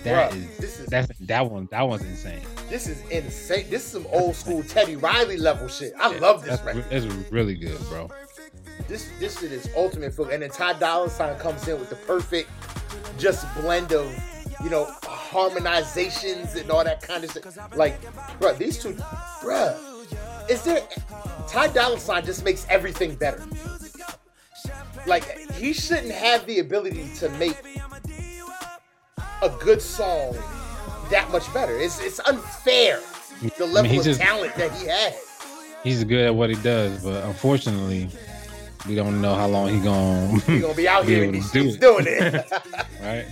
[0.03, 1.67] that Bruh, is this is that's that one.
[1.71, 2.41] That one's insane.
[2.69, 3.67] this is insane.
[3.69, 5.93] This is some old school Teddy Riley level shit.
[5.99, 6.85] I love this record.
[6.91, 8.09] re- that's really good, bro.
[8.87, 10.29] This this shit is ultimate feel.
[10.29, 12.49] And then Ty Dolla Sign comes in with the perfect
[13.17, 14.11] just blend of
[14.63, 17.45] you know harmonizations and all that kind of shit.
[17.75, 18.01] Like,
[18.39, 18.93] bruh, these two,
[19.41, 19.77] bruh,
[20.49, 20.81] is there?
[21.47, 23.41] Ty Dolla Sign just makes everything better.
[25.05, 27.57] Like he shouldn't have the ability to make
[29.41, 30.37] a good song
[31.11, 31.77] that much better.
[31.77, 32.99] It's it's unfair
[33.41, 35.15] the I mean, level of just- talent that he has.
[35.83, 38.07] He's good at what he does, but unfortunately,
[38.87, 40.39] we don't know how long he gonna.
[40.47, 42.33] He gonna be out Be here these to do doing it.
[43.01, 43.25] right?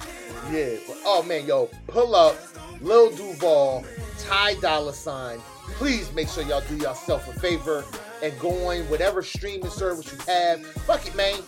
[0.52, 0.76] Yeah.
[0.88, 2.36] But, oh man, yo, pull up,
[2.82, 3.86] Lil Duval,
[4.20, 5.40] Ty Dolla Sign.
[5.74, 7.84] Please make sure y'all do yourself a favor
[8.22, 10.66] and go on whatever streaming service you have.
[10.66, 11.40] Fuck it, man.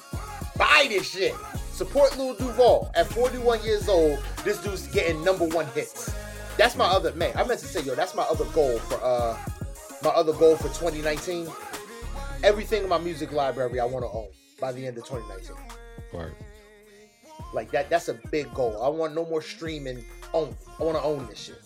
[0.57, 1.35] Buy this shit.
[1.71, 2.91] Support Lil Duval.
[2.95, 6.13] At 41 years old, this dude's getting number one hits.
[6.57, 7.33] That's my other man.
[7.35, 9.37] I meant to say, yo, that's my other goal for uh
[10.03, 11.47] my other goal for 2019.
[12.43, 14.27] Everything in my music library I want to own
[14.59, 15.55] by the end of 2019.
[16.11, 16.35] Word.
[17.53, 18.81] Like that that's a big goal.
[18.83, 20.03] I want no more streaming
[20.33, 20.55] only.
[20.79, 21.61] I want to own this shit.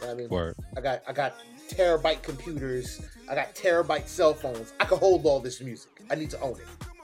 [0.00, 0.54] You know I mean, Word.
[0.76, 1.36] I got I got
[1.70, 3.00] terabyte computers.
[3.30, 4.74] I got terabyte cell phones.
[4.78, 5.90] I can hold all this music.
[6.10, 6.95] I need to own it.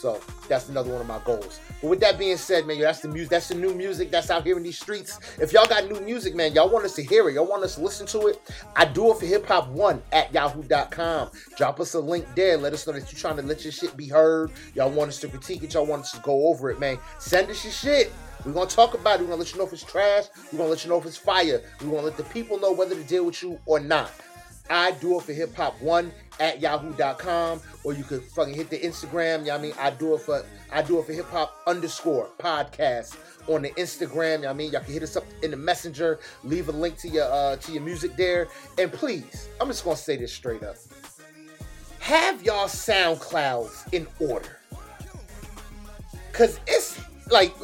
[0.00, 1.60] So that's another one of my goals.
[1.82, 3.28] But with that being said, man, yo, that's the music.
[3.28, 5.18] That's the new music that's out here in these streets.
[5.38, 7.34] If y'all got new music, man, y'all want us to hear it.
[7.34, 8.40] Y'all want us to listen to it.
[8.76, 11.30] I do it for hip hop one at yahoo.com.
[11.58, 12.56] Drop us a link there.
[12.56, 14.52] Let us know that you're trying to let your shit be heard.
[14.74, 15.74] Y'all want us to critique it.
[15.74, 16.98] Y'all want us to go over it, man.
[17.18, 18.10] Send us your shit.
[18.46, 19.24] We're gonna talk about it.
[19.24, 20.24] We're gonna let you know if it's trash.
[20.50, 21.60] We're gonna let you know if it's fire.
[21.82, 24.10] We're gonna let the people know whether to deal with you or not.
[24.70, 28.78] I do it for hip hop one at yahoo.com or you could fucking hit the
[28.78, 29.40] Instagram.
[29.40, 29.74] You know I mean?
[29.78, 33.16] I do it for I do it for hip hop underscore podcast
[33.48, 34.38] on the Instagram.
[34.38, 34.72] You know I mean?
[34.72, 37.72] Y'all can hit us up in the messenger, leave a link to your uh to
[37.72, 38.48] your music there.
[38.78, 40.76] And please, I'm just gonna say this straight up.
[42.00, 44.56] Have y'all SoundClouds in order.
[46.32, 46.98] Cause it's
[47.30, 47.54] like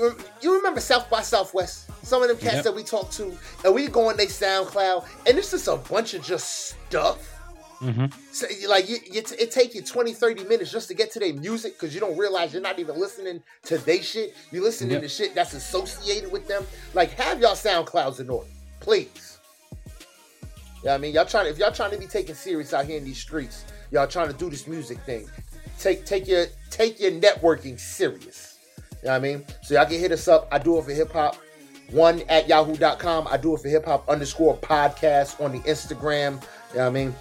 [0.43, 1.91] you remember South by Southwest?
[2.05, 2.65] Some of them cats Yep.
[2.65, 6.15] that we talked to, and we go on their SoundCloud, and it's just a bunch
[6.15, 7.33] of just stuff.
[7.81, 8.07] Mm-hmm.
[8.33, 11.35] So, like you, you it take you 20 30 minutes just to get to their
[11.35, 14.35] music because you don't realize you're not even listening to they shit.
[14.51, 15.03] You're listening Yep.
[15.03, 16.65] to shit that's associated with them.
[16.95, 18.49] Like have y'all soundclouds in order
[18.81, 19.39] please.
[20.85, 21.13] Yeah i mean?
[21.13, 23.65] Y'all trying to if y'all trying to be taken serious out here in these streets
[23.91, 25.29] y'all trying to do this music thing
[25.79, 28.59] take take your take your networking serious.
[29.03, 29.45] You know what i mean?
[29.63, 30.49] So y'all can hit us up.
[30.51, 31.37] I do it for hip-hop.
[31.91, 36.41] One at yahoo.com i do it for hip-hop underscore podcast on the instagram.
[36.73, 37.15] You know what i mean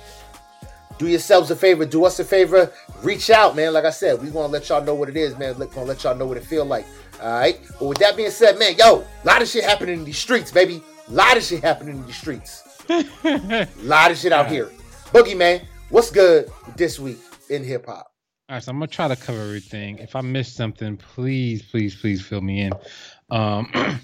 [0.98, 2.72] do yourselves a favor, do us a favor,
[3.04, 3.74] reach out, man.
[3.74, 5.58] Like I said, we want to let y'all know what it is, man.
[5.58, 6.86] We're gonna let y'all know what it feel like.
[7.22, 7.60] All right.
[7.80, 10.52] But with that being said, man, yo, a lot of shit happening in these streets,
[10.52, 10.82] baby.
[11.08, 12.64] A lot of shit happening in these streets.
[12.90, 14.72] A lot of shit out here.
[15.14, 18.12] Boogie man, what's good this week in hip hop?
[18.48, 19.98] All right, so I'm gonna try to cover everything.
[19.98, 22.74] If I missed something, please, please, please fill me in.
[23.32, 23.72] Um,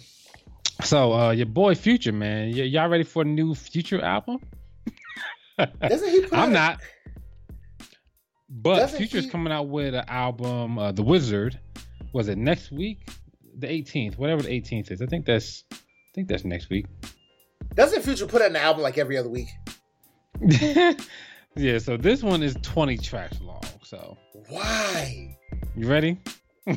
[0.83, 4.39] so uh, your boy Future, man, y- y'all ready for a new Future album?
[5.81, 6.79] Doesn't he put I'm not.
[8.49, 11.59] But Doesn't Future's he- coming out with an album, uh, The Wizard.
[12.13, 13.07] Was it next week?
[13.57, 15.01] The 18th, whatever the 18th is.
[15.01, 15.77] I think that's, I
[16.13, 16.85] think that's next week.
[17.75, 19.47] Doesn't Future put out an album like every other week?
[21.55, 21.77] yeah.
[21.77, 23.61] So this one is 20 tracks long.
[23.83, 24.17] So
[24.49, 25.37] Why?
[25.75, 26.17] you ready?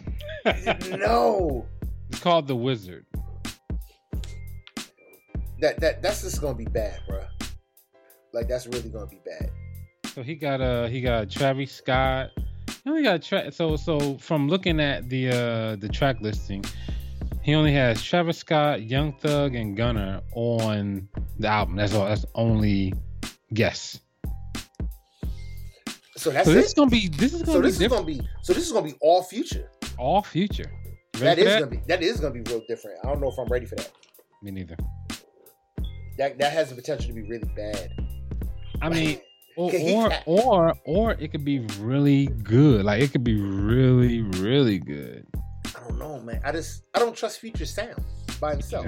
[0.90, 1.66] no.
[2.10, 3.06] It's called The Wizard.
[5.60, 7.22] That that that's just gonna be bad, bro.
[8.34, 9.50] Like that's really gonna be bad.
[10.14, 12.30] So he got uh he got Travis Scott.
[12.82, 16.64] He only got tra- so so from looking at the uh the track listing,
[17.42, 21.76] he only has Travis Scott, Young Thug, and Gunna on the album.
[21.76, 22.06] That's all.
[22.06, 22.92] That's only
[23.54, 24.00] guess.
[26.16, 28.06] So that's So this is gonna be this is gonna so be this is gonna
[28.06, 29.70] be so this is gonna be all future.
[29.98, 30.70] all future.
[31.14, 32.98] You That ready is for gonna be that is gonna be real different.
[33.04, 33.90] I don't know if I'm ready for that.
[34.42, 34.76] Me neither.
[36.18, 37.90] That that has the potential to be really bad.
[38.84, 39.20] I mean,
[39.56, 42.84] or or, or or it could be really good.
[42.84, 45.26] Like it could be really really good.
[45.76, 46.40] I don't know, man.
[46.44, 47.96] I just I don't trust Future sound
[48.40, 48.86] by himself.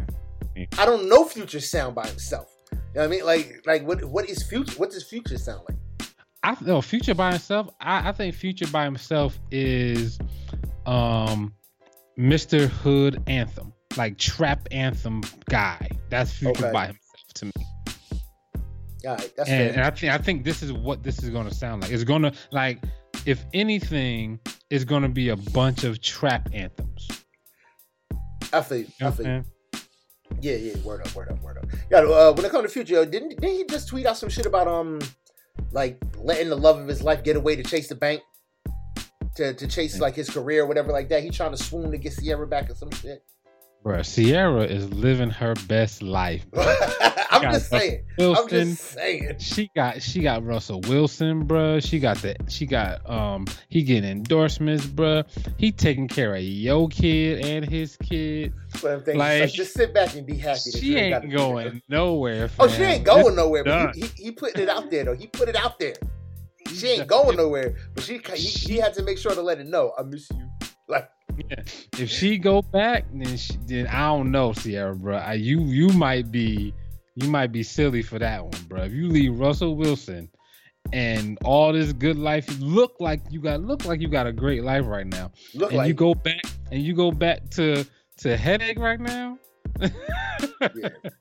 [0.55, 0.67] Yeah.
[0.79, 2.49] I don't know Future sound by himself.
[2.73, 3.25] You know what I mean?
[3.25, 4.77] Like like what what is Future?
[4.79, 5.79] What does Future sound like?
[6.43, 7.69] I no Future by himself.
[7.81, 10.19] I, I think Future by himself is
[10.85, 11.53] um
[12.19, 12.67] Mr.
[12.69, 15.89] Hood anthem, like trap anthem guy.
[16.11, 16.73] That's Future Okay.
[16.73, 17.53] by himself to me.
[19.07, 19.81] All right, that's And, and.
[19.83, 21.93] I think I think this is what this is going to sound like.
[21.93, 22.83] It's going to like
[23.25, 24.41] if anything,
[24.71, 27.09] it's going to be a bunch of trap anthems.
[28.53, 28.85] I feel you.
[28.85, 29.43] You know I what feel I'm you.
[29.43, 29.45] saying?
[30.41, 30.79] Yeah, yeah.
[30.85, 31.67] Word up, word up, word up.
[31.91, 31.99] Yeah.
[31.99, 34.67] Uh, when it comes to Future, didn't didn't he just tweet out some shit about
[34.69, 35.01] um
[35.73, 38.23] like letting the love of his life get away to chase the bank?
[39.37, 41.23] To, to chase like his career or whatever like that.
[41.23, 43.23] He trying to swoon to get Ciara back or some shit.
[43.85, 46.51] Bruh, Ciara is living her best life.
[46.51, 46.65] Bro.
[47.31, 48.05] I'm just saying.
[48.19, 49.37] I'm just saying.
[49.39, 51.85] she got she got Russell Wilson, bruh.
[51.87, 55.25] She got the she got um he getting endorsements, bruh.
[55.59, 58.53] He taking care of your kid and his kid.
[58.83, 60.71] But I'm thinking, Like, like, just sit back and be happy.
[60.73, 62.51] that She ain't going nowhere.
[62.59, 63.65] Oh, she ain't going This nowhere.
[63.65, 65.15] But he, he, he putting it out there though.
[65.15, 65.95] He put it out there.
[66.75, 67.77] She ain't going nowhere.
[67.95, 69.93] But she he, he had to make sure to let it know.
[69.99, 70.49] I miss you.
[70.89, 71.11] Like
[71.51, 71.63] Yeah.
[71.99, 75.17] If she go back, then she, then I don't know, Ciara, bro.
[75.17, 76.73] I, you you might be
[77.15, 78.83] you might be silly for that one, bro.
[78.83, 80.31] If you leave Russell Wilson
[80.93, 84.33] and all this good life, you look like you got look like you got a
[84.33, 87.85] great life right now, look and like you go back and you go back to
[88.19, 89.39] to headache right now.
[89.81, 89.89] yeah,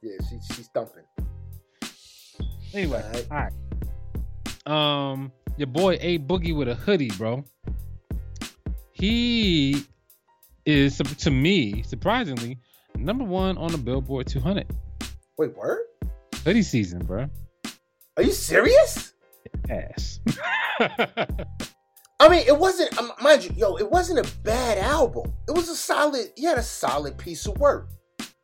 [0.01, 0.17] yeah.
[0.29, 1.03] She she's thumping.
[2.73, 3.27] Anyway, Alright.
[3.31, 3.37] all
[4.67, 5.11] right.
[5.11, 7.43] Um, your boy A Boogie with a hoodie, bro.
[8.91, 9.85] He
[10.65, 12.57] is to me surprisingly
[12.97, 14.65] number one on the Billboard 200
[15.37, 15.79] Wait, word?
[16.43, 17.29] hoodie season, bro.
[18.17, 19.13] Are you serious?
[19.69, 20.19] Ass.
[22.19, 22.97] I mean, it wasn't.
[22.97, 25.33] Um, mind you, yo, it wasn't a bad album.
[25.47, 26.31] It was a solid.
[26.37, 27.89] He had a solid piece of work.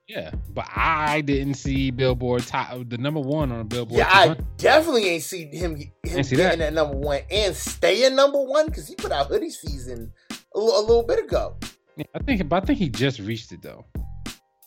[0.08, 4.00] yeah, but I didn't see Billboard top the number one on Billboard.
[4.00, 6.74] Yeah, I definitely ain't seen him him Ain't see getting that.
[6.74, 10.12] number one and staying number one because he put out hoodie season
[10.54, 11.56] a, li- a little bit ago.
[11.98, 13.86] Yeah, I think, but I think he just reached it though.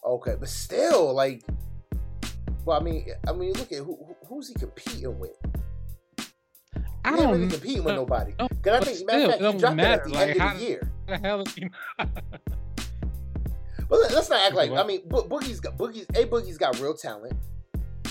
[0.04, 1.42] Okay, but still, like,
[2.64, 5.30] well, I mean, I mean, look at who, who- who's he competing with?
[6.18, 8.32] I He ain't don't really competing with no, nobody.
[8.38, 10.40] no, Because I but think, matter still, fact, he dropped it at the Like, end
[10.40, 10.90] how- of the year.
[11.06, 11.68] The hell is he?
[13.88, 14.70] But let- let's not act like.
[14.70, 17.34] I mean, Bo- Boogie's got Boogie's a Boogie's got real talent,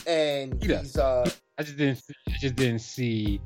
[0.05, 0.81] and He does.
[0.81, 2.01] he's uh I just didn't.
[2.29, 3.41] I just didn't see.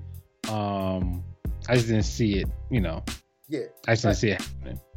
[0.49, 1.23] Um,
[1.69, 2.49] I just didn't see it.
[2.69, 3.03] You know,
[3.47, 3.61] yeah.
[3.87, 4.41] I just didn't see it.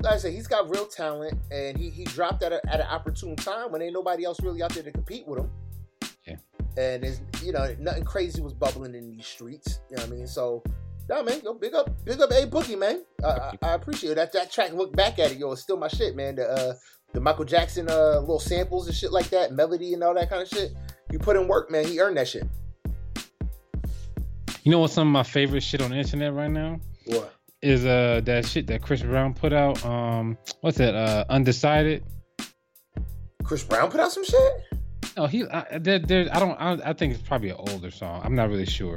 [0.03, 2.87] Like I said, he's got real talent, and he he dropped at a, at an
[2.87, 5.51] opportune time when ain't nobody else really out there to compete with him.
[6.27, 6.37] Yeah.
[6.77, 9.81] And it's you know nothing crazy was bubbling in these streets.
[9.91, 10.27] You know what I mean?
[10.27, 10.63] So.
[11.09, 13.03] Nah, man, yo, big up, big up, a boogie, man.
[13.21, 14.15] Uh, I, I appreciate it.
[14.15, 14.33] that.
[14.33, 16.37] That track, look back at it, yo, it's still my shit, man.
[16.37, 16.75] The uh,
[17.13, 20.43] the Michael Jackson uh little samples and shit like that, melody and all that kind
[20.43, 20.73] of shit.
[21.11, 21.85] You put in work, man.
[21.85, 22.45] He earned that shit.
[24.63, 24.91] You know what?
[24.91, 27.35] Some of my favorite shit on the internet right now What?
[27.63, 29.85] Is uh that shit that Chris Brown put out.
[29.85, 30.95] Um, what's that?
[30.95, 32.03] Uh, Undecided.
[33.45, 34.53] Chris Brown put out some shit.
[35.17, 35.45] Oh, he.
[35.49, 36.53] I, there, there, I don't.
[36.61, 38.21] I, I think it's probably an older song.
[38.25, 38.97] I'm not really sure.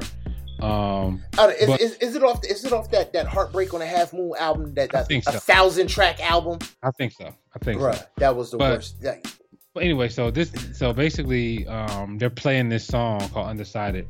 [0.61, 2.45] Um, Uh, is, But- is, is it off?
[2.45, 4.73] Is it off that that Heartbreak on a Half Moon album?
[4.75, 5.39] That, I that think a so.
[5.39, 7.33] thousand track album, I think so.
[7.55, 7.93] I think so.
[8.17, 9.01] That was the But- worst.
[9.01, 9.25] That-
[9.73, 14.07] But anyway, so this so basically um they're playing this song called Undecided.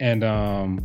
[0.00, 0.84] And um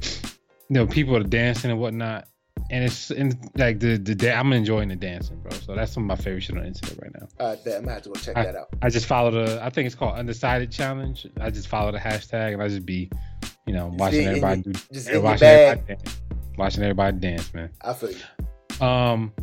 [0.69, 2.27] you know, people are dancing and whatnot.
[2.69, 5.51] And it's in like the the I'm enjoying the dancing, bro.
[5.51, 7.27] So that's some of my favorite shit on the internet right now.
[7.45, 8.69] uh, I'm gonna have to go check I- that out.
[8.81, 11.27] I just follow the I think it's called Undecided Challenge.
[11.39, 13.09] I just follow the hashtag and I just be,
[13.67, 16.19] you know, watching in everybody do Just watching everybody dance.
[16.57, 17.69] Watching everybody dance, man.
[17.81, 18.85] I feel you.
[18.85, 19.33] Um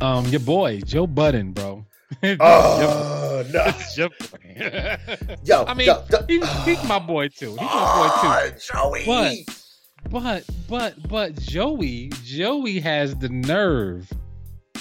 [0.00, 1.86] um your boy, Joe Budden, bro.
[2.40, 4.96] Oh no, your boy.
[5.44, 7.50] yo, I mean, yo, yo, he's, he's my boy too.
[7.50, 8.70] He's my boy too.
[8.74, 9.02] Oh, Joey.
[9.46, 9.60] But-
[10.10, 14.10] But but but Joey, Joey has the nerve,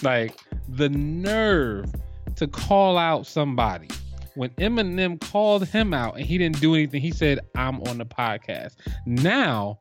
[0.02, 0.38] like
[0.70, 1.92] the nerve
[2.36, 3.88] to call out somebody
[4.36, 8.06] when Eminem called him out and he didn't do anything, he said, I'm on the
[8.06, 8.76] podcast.
[9.06, 9.80] Now,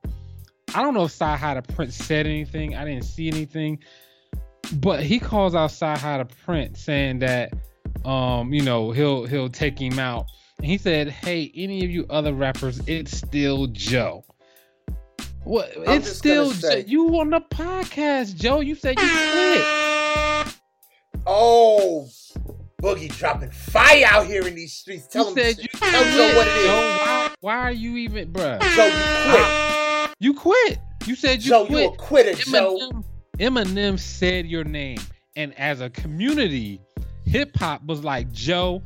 [0.74, 2.74] I don't know if the Prince said anything.
[2.74, 3.78] I didn't see anything.
[4.74, 7.52] But he calls out the Prince saying that
[8.05, 10.26] um, you know, he'll he'll take him out.
[10.59, 14.24] And he said, Hey, any of you other rappers, it's still Joe.
[15.44, 16.88] What I'm it's just still say- Joe.
[16.88, 18.61] you on the podcast, Joe.
[18.61, 20.55] You said you quit.
[21.26, 22.09] Oh,
[22.83, 25.07] Boogie dropping fire out here in these streets.
[25.07, 25.90] Tell you him, said you tell.
[26.05, 26.64] Joe what it is.
[26.66, 28.61] Joe, why, why are you even, bruh?
[28.74, 28.94] Joe, you
[29.35, 30.09] quit.
[30.20, 30.78] You quit.
[31.07, 31.83] You said you Joe, quit.
[31.85, 32.78] you a quitter, Joe.
[32.78, 33.05] Eminem,
[33.38, 34.98] Eminem said your name,
[35.37, 36.81] and as a community,
[37.24, 38.83] hip hop was like, Joe,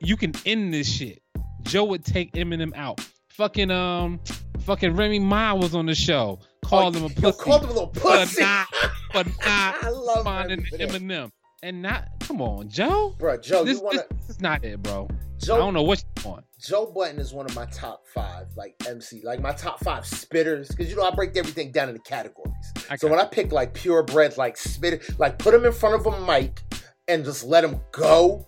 [0.00, 1.22] you can end this shit.
[1.62, 3.00] Joe would take Eminem out.
[3.28, 4.20] Fucking um,
[4.62, 7.72] fucking Remy Ma was on the show, called oh, him a pussy called him a
[7.72, 8.40] little pussy.
[8.40, 8.66] not,
[9.12, 10.86] for not I love responding Remy to.
[10.86, 11.30] Eminem,
[11.62, 12.08] and not.
[12.20, 13.14] Come on, Joe.
[13.18, 15.08] Bro, Joe, this, you wanna this, this is not it, bro.
[15.38, 16.44] Joe, I don't know what you want.
[16.60, 20.68] Joe Budden is one of my top five, like MC, like my top five spitters.
[20.68, 22.52] Because you know I break everything down into categories.
[22.88, 26.06] I So when I pick like purebred, like spitter, like put him in front of
[26.06, 26.60] a mic
[27.08, 28.46] and just let him go.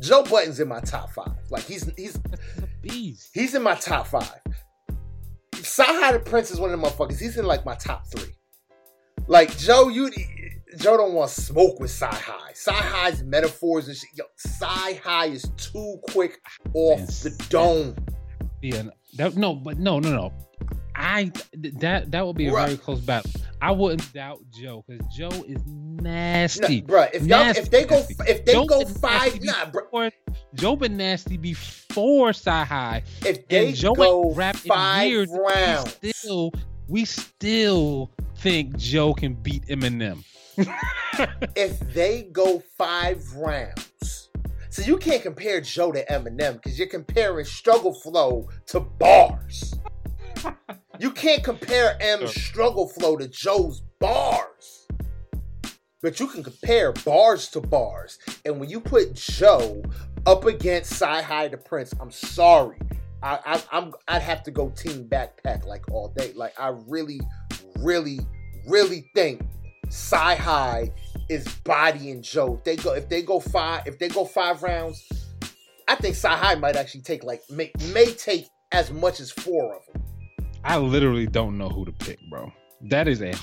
[0.00, 1.36] Joe Budden's in my top five.
[1.50, 2.18] Like he's he's
[2.80, 3.30] beast.
[3.34, 4.40] he's in my top five.
[5.72, 7.18] Sahai the Prince is one of the motherfuckers.
[7.18, 8.32] He's in like my top three.
[9.26, 10.10] Like Joe, you
[10.78, 12.50] Joe don't want to smoke with Sci High.
[12.52, 14.10] Sci High's metaphors and shit.
[14.14, 16.38] Yo, Sci High is too quick
[16.74, 17.22] off Yes.
[17.22, 17.96] the dome.
[18.62, 18.82] Yeah,
[19.16, 20.32] that, no, but no, no, no.
[20.94, 22.66] I that that would be a Right.
[22.66, 23.30] very close battle.
[23.62, 26.82] I wouldn't doubt Joe because Joe is nasty.
[26.82, 27.06] bro.
[27.12, 30.10] if y'all if they go if they Joe go five, nah, before-
[30.54, 35.28] Joe been nasty before Sci High, if they and Joe go in five years.
[35.30, 36.52] rounds, We still,
[36.88, 40.24] we still think Joe can beat Eminem.
[41.56, 44.30] if they go five rounds,
[44.70, 49.74] so you can't compare Joe to Eminem because you're comparing struggle flow to bars.
[50.98, 54.81] you can't compare M's struggle flow to Joe's bars.
[56.02, 58.18] But you can compare bars to bars.
[58.44, 59.82] And when you put Joe
[60.26, 62.78] up against Sci High the Prince, I'm sorry.
[63.22, 66.32] I, I I'm I'd have to go team backpack like all day.
[66.34, 67.20] Like I really,
[67.78, 68.18] really,
[68.66, 69.42] really think
[69.86, 70.90] Sci High
[71.28, 72.54] is bodying Joe.
[72.54, 75.08] If they go if they go five if they go five rounds,
[75.86, 79.76] I think Sci High might actually take like may, may take as much as four
[79.76, 80.02] of them.
[80.64, 82.52] I literally don't know who to pick, bro.
[82.80, 83.34] That is a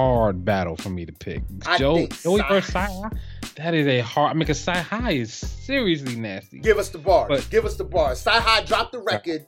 [0.00, 1.42] hard battle for me to pick.
[1.64, 3.08] I Joe, Joey versus High.
[3.56, 4.30] That is a hard.
[4.30, 6.58] I mean, because Sci High is seriously nasty.
[6.58, 7.28] Give us the bars.
[7.28, 8.18] But- Give us the bars.
[8.18, 9.46] Sci High dropped the record.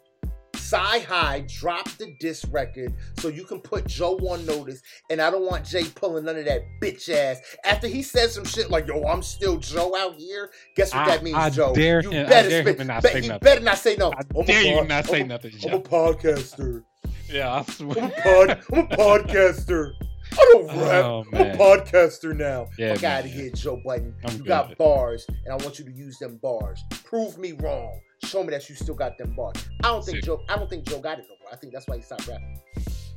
[0.55, 4.81] Sci High dropped the disc record so you can put Joe on notice.
[5.11, 7.41] And I don't want Jay pulling none of that bitch ass.
[7.65, 11.09] After he said some shit like, yo, I'm still Joe out here, guess what I-
[11.09, 11.75] that means, I Joe?
[11.75, 13.45] dare you him- I better dare him spit- not bet- say you nothing.
[13.45, 14.13] better not say no.
[14.13, 16.85] I I'm dare you pod- not say I'm a- nothing, I'm a podcaster.
[17.31, 18.63] Yeah, I I'm a pod.
[18.73, 19.93] I'm a podcaster.
[20.39, 21.05] I don't oh, rap.
[21.05, 22.69] Oh, I'm a podcaster now.
[22.79, 24.15] Yeah, Fuck out of here, Joe Budden.
[24.25, 24.47] I'm you good.
[24.47, 26.83] got bars, and I want you to use them bars.
[27.05, 28.01] Prove me wrong.
[28.25, 29.57] Show me that you still got them bars.
[29.83, 30.25] I don't think Sick.
[30.25, 30.43] Joe.
[30.49, 31.53] I don't think Joe got it no more.
[31.53, 32.61] I think that's why he stopped rapping.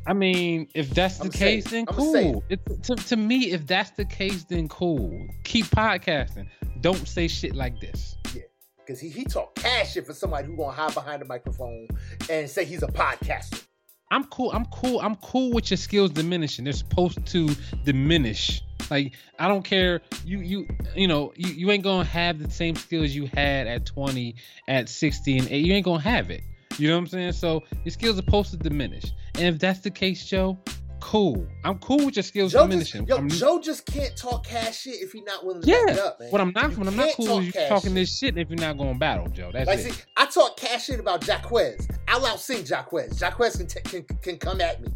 [0.07, 2.43] I mean, if that's the I'ma case, then cool.
[2.49, 5.27] It, to, to me, if that's the case, then cool.
[5.43, 6.47] Keep podcasting.
[6.81, 8.15] Don't say shit like this.
[8.33, 8.41] Yeah,
[8.77, 11.87] because he, he talk cash shit for somebody who gonna hide behind the microphone
[12.29, 13.63] and say he's a podcaster.
[14.11, 14.51] I'm cool.
[14.51, 14.99] I'm cool.
[14.99, 16.65] I'm cool with your skills diminishing.
[16.65, 17.49] They're supposed to
[17.85, 18.61] diminish.
[18.89, 20.01] Like I don't care.
[20.25, 23.85] You you you know you, you ain't gonna have the same skills you had at
[23.85, 24.35] 20,
[24.67, 25.49] at 60, and.
[25.49, 26.41] You ain't gonna have it.
[26.77, 27.33] You know what I'm saying?
[27.33, 29.13] So your skills are supposed to diminish.
[29.35, 30.57] And if that's the case, Joe,
[31.01, 31.45] cool.
[31.65, 33.07] I'm cool with your skills Joe just, diminishing.
[33.07, 35.85] yo, I'm- Joe just can't talk cash shit if he not willing to Yeah.
[35.85, 36.29] back it up, man.
[36.31, 37.93] What I'm not, You what I'm not cool talk with you talking shit.
[37.95, 39.51] this shit if you're not going to battle, Joe.
[39.53, 39.91] That's Like, it.
[39.93, 41.87] see, I talk cash shit about Jaquez.
[42.07, 43.19] I'll out sing Jaquez.
[43.19, 44.87] Jaquez can, t- can can come at me.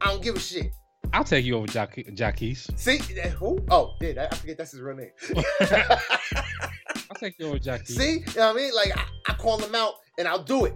[0.00, 0.70] I don't give a shit.
[1.12, 2.68] I'll take you over Jack- Jacquees.
[2.78, 2.98] See
[3.38, 3.58] who?
[3.70, 5.10] Oh, dude, I forget that's his real name.
[5.60, 7.88] I'll take you over Jacquees.
[7.96, 8.74] See, you know what I mean?
[8.74, 10.74] Like I, I call him out and I'll do it.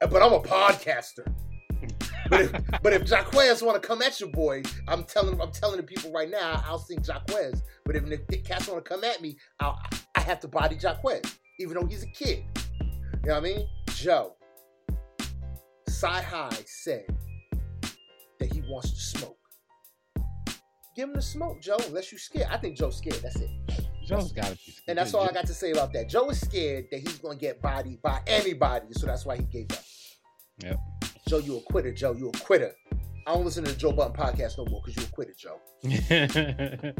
[0.00, 1.32] But I'm a podcaster.
[2.28, 2.52] But if
[2.82, 6.12] but if Jaquez want to come at your boy, I'm telling I'm telling the people
[6.12, 7.62] right now, I'll sing Jaquez.
[7.84, 9.78] But if the cats want to come at me, I'll,
[10.14, 11.22] I have to body Jaquez,
[11.58, 12.44] even though he's a kid.
[12.80, 13.68] You know what I mean?
[13.88, 14.36] Joe,
[15.88, 17.06] Sci High said
[18.38, 19.38] that he wants to smoke.
[20.96, 21.78] Give him the smoke, Joe.
[21.86, 22.48] Unless you scared.
[22.50, 23.20] I think Joe's scared.
[23.22, 23.50] That's it.
[24.06, 24.74] Joe's got to be.
[24.86, 26.08] And that's all I got to say about that.
[26.08, 29.44] Joe is scared that he's going to get bodied by anybody, so that's why he
[29.44, 29.82] gave up.
[30.62, 30.78] Yep.
[31.28, 32.12] Joe, you a quitter, Joe.
[32.12, 32.72] You a quitter.
[33.26, 35.58] I don't listen to the Joe Budden podcast no more because you a quitter, Joe.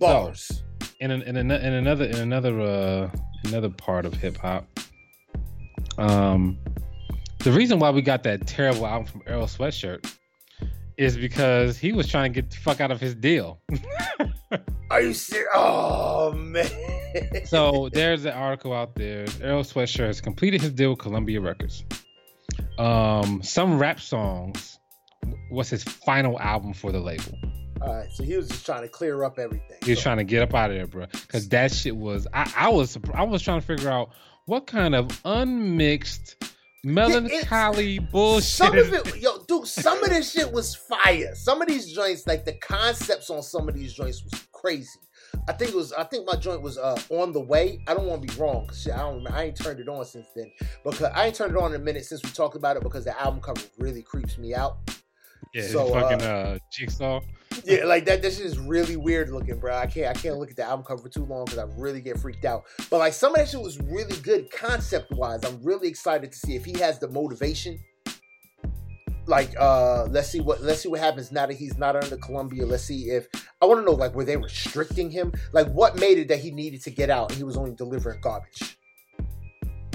[0.00, 0.62] Bars.
[1.00, 3.10] in an, in, an, in another in another uh
[3.44, 4.66] another part of hip hop.
[5.98, 6.58] Um,
[7.40, 10.10] the reason why we got that terrible album from Earl Sweatshirt
[10.96, 13.60] is because he was trying to get the fuck out of his deal.
[14.90, 15.48] Are you serious?
[15.54, 16.66] Oh man.
[17.44, 19.26] so there's an article out there.
[19.42, 21.84] Earl Sweatshirt has completed his deal with Columbia Records.
[22.78, 24.78] Um, some rap songs
[25.50, 27.32] was his final album for the label.
[27.80, 29.76] All right, so he was just trying to clear up everything.
[29.84, 31.06] He was So- trying to get up out of there, bro.
[31.10, 32.26] Because that shit was.
[32.32, 32.96] I, I was.
[33.12, 34.10] I was trying to figure out
[34.46, 36.36] what kind of unmixed
[36.84, 38.44] melancholy bullshit.
[38.48, 41.34] Some of it, yo, dude, some of this shit was fire.
[41.34, 44.88] Some of these joints, like the concepts on some of these joints was crazy.
[45.48, 47.82] I think it was, I think my joint was uh on the way.
[47.86, 49.26] I don't want to be wrong, cause shit, I don't.
[49.30, 50.52] I ain't turned it on since then.
[50.84, 53.04] Because I ain't turned it on in a minute since we talked about it because
[53.04, 54.78] the album cover really creeps me out.
[55.52, 57.20] Yeah, So, fucking uh, jigsaw.
[57.64, 58.22] Yeah, like that.
[58.22, 59.76] This is really weird looking, bro.
[59.76, 60.06] I can't.
[60.06, 62.44] I can't look at the album cover for too long because I really get freaked
[62.44, 62.64] out.
[62.88, 65.44] But like some of that shit was really good concept wise.
[65.44, 67.78] I'm really excited to see if he has the motivation.
[69.26, 72.66] Like, uh, let's see what let's see what happens now that he's not under Columbia.
[72.66, 73.28] Let's see if
[73.60, 75.32] I want to know like were they restricting him?
[75.52, 78.20] Like, what made it that he needed to get out and he was only delivering
[78.20, 78.76] garbage?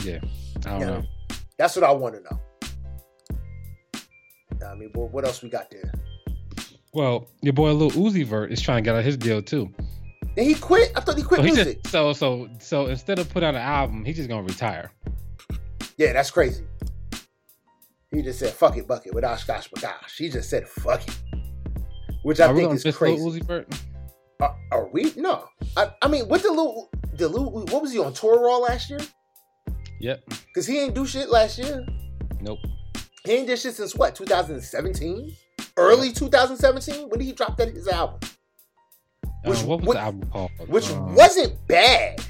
[0.04, 0.20] Yeah,
[0.66, 1.04] I don't know.
[1.58, 2.40] That's what I want to know.
[4.66, 5.92] I mean, what, what else we got there?
[6.94, 9.72] Well, your boy Lil Uzi Vert is trying to get out his deal too.
[10.36, 10.92] Then he quit.
[10.96, 11.82] I thought he quit So he music.
[11.84, 14.92] just so so so instead of put out an album, he's just gonna retire.
[15.98, 16.64] Yeah, that's crazy.
[18.12, 20.18] He just said "fuck it, bucket" with OshKosh B'gosh.
[20.18, 21.18] He just said "fuck it,"
[22.24, 23.22] which I Are think is Lil crazy.
[23.24, 23.68] Uzi Vert?
[24.40, 25.12] Are, are we?
[25.18, 25.46] No.
[25.76, 28.90] I, I mean, what the little the little what was he on tour all last
[28.90, 29.00] year?
[30.00, 30.24] Yep.
[30.30, 31.86] Because he ain't do shit last year.
[32.40, 32.60] Nope.
[33.26, 34.16] He ain't did shit since what?
[34.16, 35.36] 2017,
[35.76, 37.10] early 2017.
[37.10, 38.20] When did he drop that his album?
[39.44, 40.52] Which- uh, what was what- the album called?
[40.68, 42.22] Which Um, wasn't bad.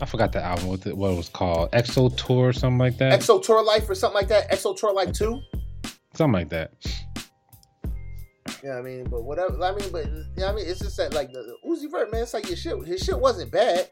[0.00, 0.66] I forgot the album.
[0.68, 1.70] What, the, what it was called?
[1.72, 3.18] Exo Tour, or something like that.
[3.18, 4.50] Exo Tour Life or something like that.
[4.50, 5.40] Exo Tour Life Two.
[6.14, 6.72] something like that.
[8.62, 9.62] Yeah, I mean, but whatever.
[9.62, 12.22] I mean, but yeah, I mean, it's just that like the, the Uzi Vert, man.
[12.22, 12.82] It's like your shit.
[12.86, 13.90] His shit wasn't bad.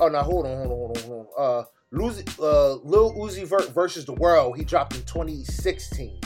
[0.00, 1.60] Oh no, hold on, hold on, hold on, hold on.
[1.60, 4.56] Uh, Luz, uh, Lil Uzi Vert versus the World.
[4.56, 6.18] He dropped in 2016.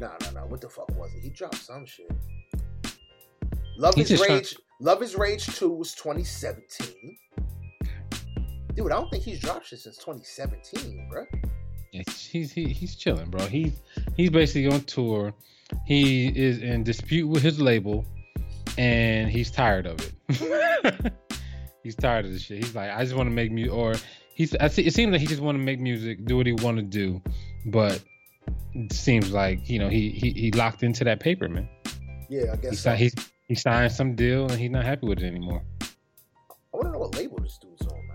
[0.00, 0.40] No, no, no.
[0.46, 1.20] What the fuck was it?
[1.22, 2.10] He dropped some shit.
[3.78, 4.56] Love His trying- Rage.
[4.78, 7.16] Luv is Rage 2 was 2017.
[8.74, 11.24] Dude, I don't think he's dropped shit since 2017, bro.
[11.92, 13.46] Yeah, he's he, he's chilling, bro.
[13.46, 13.80] He's
[14.18, 15.32] he's basically on tour.
[15.86, 18.04] He is in dispute with his label,
[18.76, 19.98] and he's tired of
[20.28, 21.12] it.
[21.82, 22.58] he's tired of the shit.
[22.62, 23.94] He's like, I just want to make music, or
[24.34, 24.54] he's.
[24.56, 26.76] I see, it seems like he just want to make music, do what he want
[26.76, 27.22] to do,
[27.64, 28.04] but
[28.74, 31.66] it seems like you know he he he locked into that paper, man.
[32.28, 32.90] Yeah, I guess so.
[32.90, 33.14] signed
[33.48, 35.62] he signed some deal, and he's not happy with it anymore.
[35.82, 35.86] I
[36.72, 38.08] want to know what label this dude's on,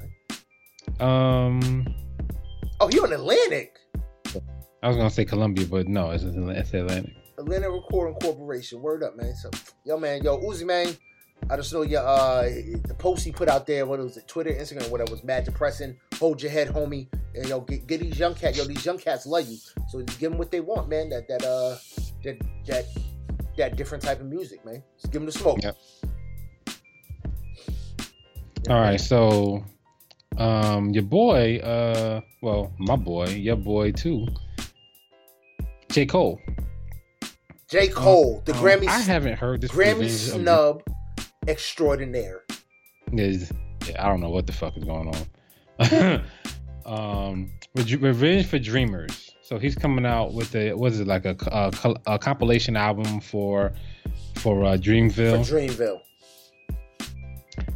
[0.99, 1.07] man.
[1.09, 1.95] Um,
[2.81, 3.77] Oh, he on Atlantic.
[4.81, 7.13] I was gonna say Columbia, but no, it's, it's Atlantic.
[7.37, 8.81] Atlanta Recording Corporation.
[8.81, 9.35] Word up, man.
[9.35, 9.51] So,
[9.85, 10.97] yo, man, yo, Uzi, man.
[11.47, 12.41] I just know your uh
[12.87, 15.43] the post he put out there, what it was it, Twitter, Instagram, whatever, was mad
[15.43, 15.95] depressing.
[16.17, 18.57] Hold your head, homie, and yo, get, get these young cats.
[18.57, 19.57] Yo, these young cats love you,
[19.89, 21.09] so give them what they want, man.
[21.09, 21.77] That that uh
[22.23, 22.85] that that
[23.57, 24.81] that different type of music, man.
[24.99, 25.59] Just give them the smoke.
[25.63, 25.77] Yep.
[28.69, 29.63] All right, so
[30.37, 34.27] um your boy, uh well, my boy, your boy too.
[35.91, 36.05] J.
[36.05, 36.39] Cole.
[37.69, 37.87] J.
[37.89, 40.83] Cole, the Um, Grammy I haven't heard this Grammy snub
[41.47, 42.43] extraordinaire.
[43.13, 43.51] is
[43.87, 45.11] yeah, I don't know what the fuck is going
[45.79, 46.23] on.
[46.85, 49.30] um Re- Revenge for Dreamers.
[49.51, 53.19] So he's coming out with a what is it like a, a, a compilation album
[53.19, 53.73] for
[54.35, 55.39] for uh, For Dreamville.
[55.45, 55.99] Dreamville.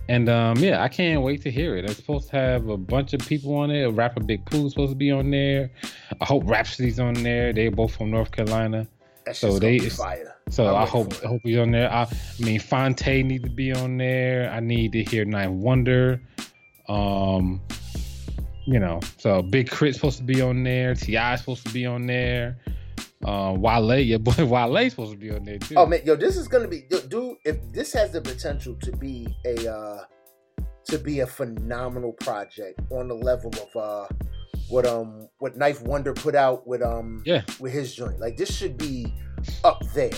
[0.07, 1.83] And um, yeah, I can't wait to hear it.
[1.83, 3.83] It's supposed to have a bunch of people on it.
[3.83, 5.69] A rapper Big Pooh's supposed to be on there.
[6.21, 7.51] I hope Rapsody's on there.
[7.51, 8.87] They're both from North Carolina.
[9.25, 10.35] That So they- gonna be fire.
[10.51, 11.13] So I'm I hope.
[11.25, 11.91] I hope he's on there.
[11.91, 12.07] I, I
[12.39, 14.49] mean Phonte need to be on there.
[14.49, 16.21] I need to hear Ninth Wonder.
[16.87, 17.59] Um
[18.65, 20.95] you know, so Big K.R.I.T supposed to be on there.
[20.95, 21.35] T.I.
[21.35, 22.57] supposed to be on there.
[23.23, 25.75] Uh, Wale, your boy Wale supposed to be on there too.
[25.77, 27.37] Oh man, yo, this is gonna be, dude.
[27.43, 30.03] If this has the potential to be a, uh
[30.85, 34.07] to be a phenomenal project on the level of uh
[34.69, 37.41] what um what Ninth Wonder put out with um Yeah.
[37.59, 39.11] with his joint, like this should be
[39.63, 40.11] up there.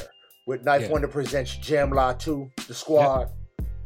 [0.45, 0.89] With Knife Yeah.
[0.89, 3.29] Wonder presents Jamla 2, the squad.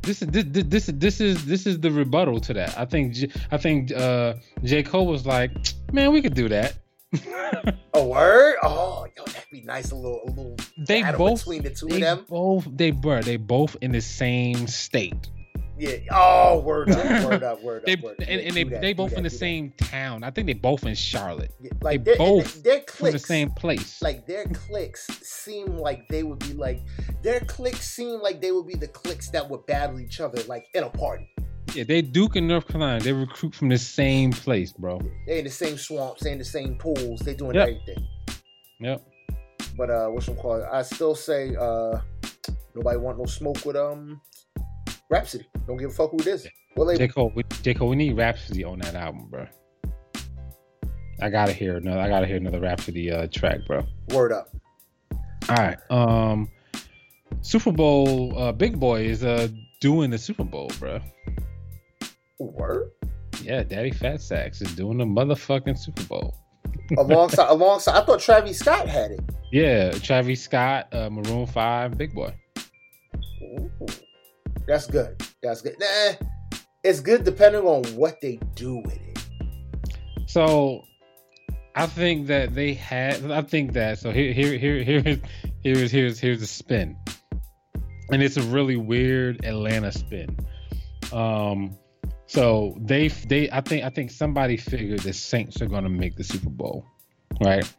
[0.04, 2.78] This is this, this this this is this is the rebuttal to that.
[2.78, 5.52] I think J- I think uh, J Cole was like,
[5.92, 6.76] man, we could do that.
[7.94, 8.56] A word?
[8.64, 10.56] Oh, yo, that'd Be nice, a little, a little
[10.88, 12.26] They both between the two of them.
[12.30, 15.30] both they bro, they both in the same state.
[15.82, 15.98] Yeah.
[16.12, 18.00] Oh, word up, word up, word up.
[18.04, 19.40] Word and, Yeah, and they, that, they both that, in the do that.
[19.40, 20.24] same town.
[20.24, 21.52] I think they both in Charlotte.
[21.60, 24.00] Yeah, like they they're, and both their From the same place.
[24.00, 26.82] like their clicks seem like they would be like
[27.24, 30.68] their clicks seem like they would be the clicks that would battle each other like
[30.76, 31.28] in a party.
[31.74, 33.00] yeah, they Duke in North Carolina.
[33.00, 35.02] They recruit from the same place, bro.
[35.26, 37.68] They in the same swamps, they in the same pools, they doing Yep.
[37.68, 38.08] everything.
[38.82, 39.02] Yep.
[39.76, 40.64] But uh what's some call?
[40.72, 41.98] I still say uh
[42.76, 44.22] nobody want no smoke with um
[45.12, 45.46] Rapsody.
[45.68, 46.48] Don't give a fuck who it is.
[46.78, 49.46] Well J they Cole, we, J Cole, we need Rapsody on that album, bro.
[51.22, 52.00] I gotta hear another.
[52.00, 53.86] I gotta hear another Rapsody uh, track, bro.
[54.10, 54.50] word up.
[55.50, 55.78] All right.
[55.92, 56.50] Um,
[57.42, 58.38] Super Bowl.
[58.38, 59.50] Uh, Big Boi is uh
[59.82, 61.02] doing the Super Bowl, bro.
[62.40, 62.92] Word?
[63.44, 66.38] Yeah, Daddy Fat Sax is doing the motherfucking Super Bowl.
[66.98, 69.20] alongside alongside I thought Travis Scott had it.
[69.52, 72.34] Yeah, Travis Scott, uh, Maroon Five, Big Boi.
[73.44, 73.72] Ooh,
[74.68, 75.22] that's good.
[75.42, 75.76] That's good.
[75.80, 76.28] Nah,
[76.84, 79.20] it's good depending on what they do with it.
[80.28, 80.84] So,
[81.76, 83.32] I think that they had.
[83.32, 84.00] I think that.
[84.00, 85.20] So here, here, here, here's
[85.64, 86.98] here's here's here's the spin,
[88.12, 90.38] and it's a really weird Atlanta spin.
[91.14, 91.78] Um,
[92.28, 96.16] so they they I think I think somebody figured the Saints are going to make
[96.16, 96.86] the Super Bowl,
[97.42, 97.70] right?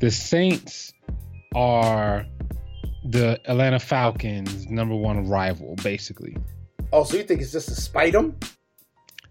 [0.00, 0.92] The Saints
[1.54, 2.26] are
[3.10, 6.36] the Atlanta Falcons' number one rival, basically.
[6.92, 8.36] Oh, so you think it's just to spite them?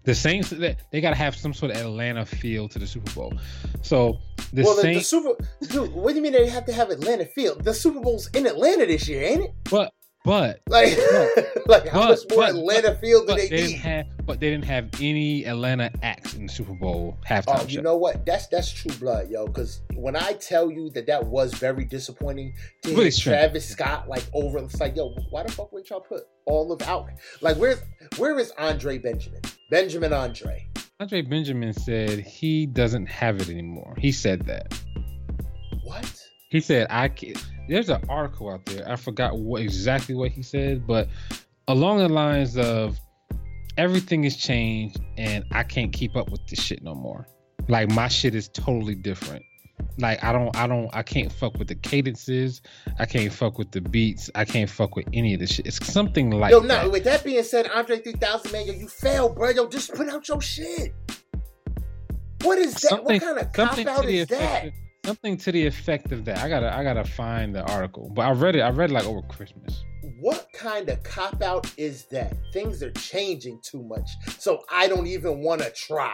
[0.04, 3.34] The Saints they, got to have some sort of Atlanta feel to the Super Bowl.
[3.82, 4.20] So
[4.54, 5.36] the well, the, the Super
[5.68, 7.66] dude, what do you mean they have to have Atlanta field?
[7.66, 9.54] The Super Bowl's in Atlanta this year, ain't it?
[9.70, 9.92] but
[10.28, 10.98] but Like,
[11.68, 13.78] like how but- much more but- Atlanta field do they, they need?
[13.78, 17.76] have but they didn't have any Atlanta acts in the Super Bowl halftime Oh, you
[17.76, 17.82] show.
[17.82, 18.26] know what?
[18.26, 19.48] That's that's true blood, yo.
[19.48, 22.54] Because when I tell you that that was very disappointing
[22.84, 23.10] to Really.
[23.12, 26.82] Travis Scott like over, it's like, yo, why the fuck wouldn't y'all put all of
[26.82, 27.08] out?
[27.42, 27.80] Like, where's
[28.18, 29.42] where is Andre Benjamin?
[29.72, 30.68] Benjamin Andre.
[31.00, 33.94] Andre Benjamin said he doesn't have it anymore.
[33.98, 34.74] He said that.
[35.84, 36.22] What?
[36.50, 37.36] He said I can
[37.68, 38.90] There's an article out there.
[38.90, 41.10] I forgot what exactly what he said, but
[41.68, 43.00] along the lines of
[43.78, 47.28] everything has changed and I can't keep up with this shit no more.
[47.68, 49.44] Like my shit is totally different.
[50.00, 52.62] Like I don't I don't I can't fuck with the cadences.
[53.00, 54.30] I can't fuck with the beats.
[54.36, 55.68] I can't fuck with any of this shit.
[55.68, 56.86] It's something like yo, that.
[56.86, 56.90] no.
[56.90, 59.50] With that being said, Andre 3000, man, yo, you failed, bro.
[59.50, 60.94] Yo, just put out your shit.
[62.44, 63.04] What is that?
[63.04, 64.68] what kind of cop out is that?
[64.68, 64.74] of,
[65.08, 66.40] something to the effect of that.
[66.40, 68.60] I gotta I gotta find the article, but I read it.
[68.60, 69.84] I read it like over Christmas.
[70.20, 72.36] What kind of cop out is that?
[72.52, 76.14] Things are changing too much, so I don't even want to try.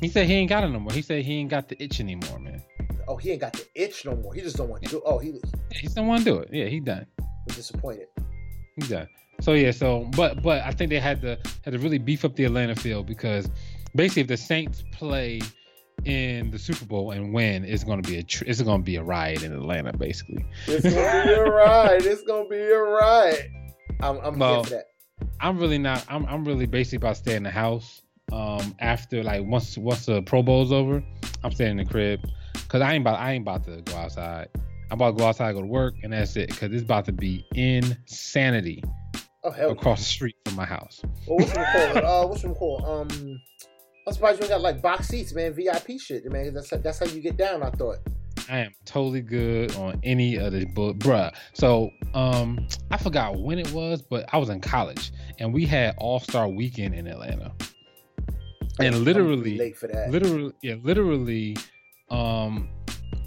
[0.00, 0.92] He said he ain't got it no more.
[0.92, 2.62] He said he ain't got the itch anymore, man.
[3.08, 4.32] Oh, he ain't got the itch no more.
[4.34, 5.02] He just don't want to do.
[5.04, 6.50] Oh, he Yeah, he don't want to do it.
[6.52, 7.06] Yeah, he done.
[7.48, 8.06] disappointed.
[8.76, 9.08] He done.
[9.40, 12.36] So yeah, so but but I think they had to had to really beef up
[12.36, 13.50] the Atlanta field because
[13.96, 15.40] basically if the Saints play
[16.04, 19.02] in the Super Bowl and win, it's gonna be a tr- it's gonna be a
[19.02, 20.44] riot in Atlanta, basically.
[20.66, 22.04] It's gonna be a ride.
[22.04, 23.50] It's gonna be a ride.
[24.00, 24.86] I'm, I'm Well, that.
[25.40, 26.04] I'm really not.
[26.08, 28.02] I'm I'm really basically about to stay in the house.
[28.32, 31.02] Um, after like once once the Pro Bowl's over,
[31.42, 32.20] I'm staying in the crib
[32.52, 34.48] because I ain't about I ain't about to go outside.
[34.90, 36.48] I'm about to go outside, go to work, and that's it.
[36.48, 38.82] Because it's about to be insanity
[39.46, 41.02] Oh across the street from my house.
[41.26, 41.96] Well, what's it called?
[41.98, 42.84] Uh, what's it called?
[42.84, 43.40] Um,
[44.06, 45.52] I'm surprised you ain't got like box seats, man.
[45.54, 46.52] VIP shit, man.
[46.54, 47.62] That's that's how you get down.
[47.62, 47.98] I thought.
[48.50, 51.32] I am totally good on any of the but bruh.
[51.54, 55.94] So um I forgot when it was, but I was in college and we had
[55.98, 57.52] All Star Weekend in Atlanta.
[58.80, 60.10] And literally late for that.
[60.10, 61.56] literally yeah literally
[62.10, 62.68] um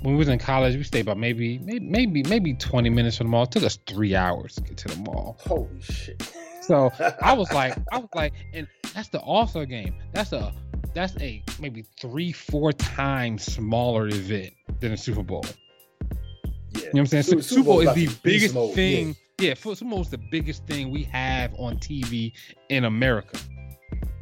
[0.02, 3.28] when we was in college we stayed about maybe maybe maybe maybe 20 minutes from
[3.28, 6.22] the mall it took us three hours to get to the mall Holy shit.
[6.62, 8.68] so i was like i was like and
[8.98, 10.52] that's the all-star game that's a
[10.96, 16.10] that's a maybe three four times smaller event than a super bowl yeah.
[16.10, 18.74] you know what i'm saying Super- super, Bowl is the to be beast biggest mode,
[18.74, 22.34] thing yeah, Super Bowl is the biggest thing we have on tv
[22.70, 23.38] in america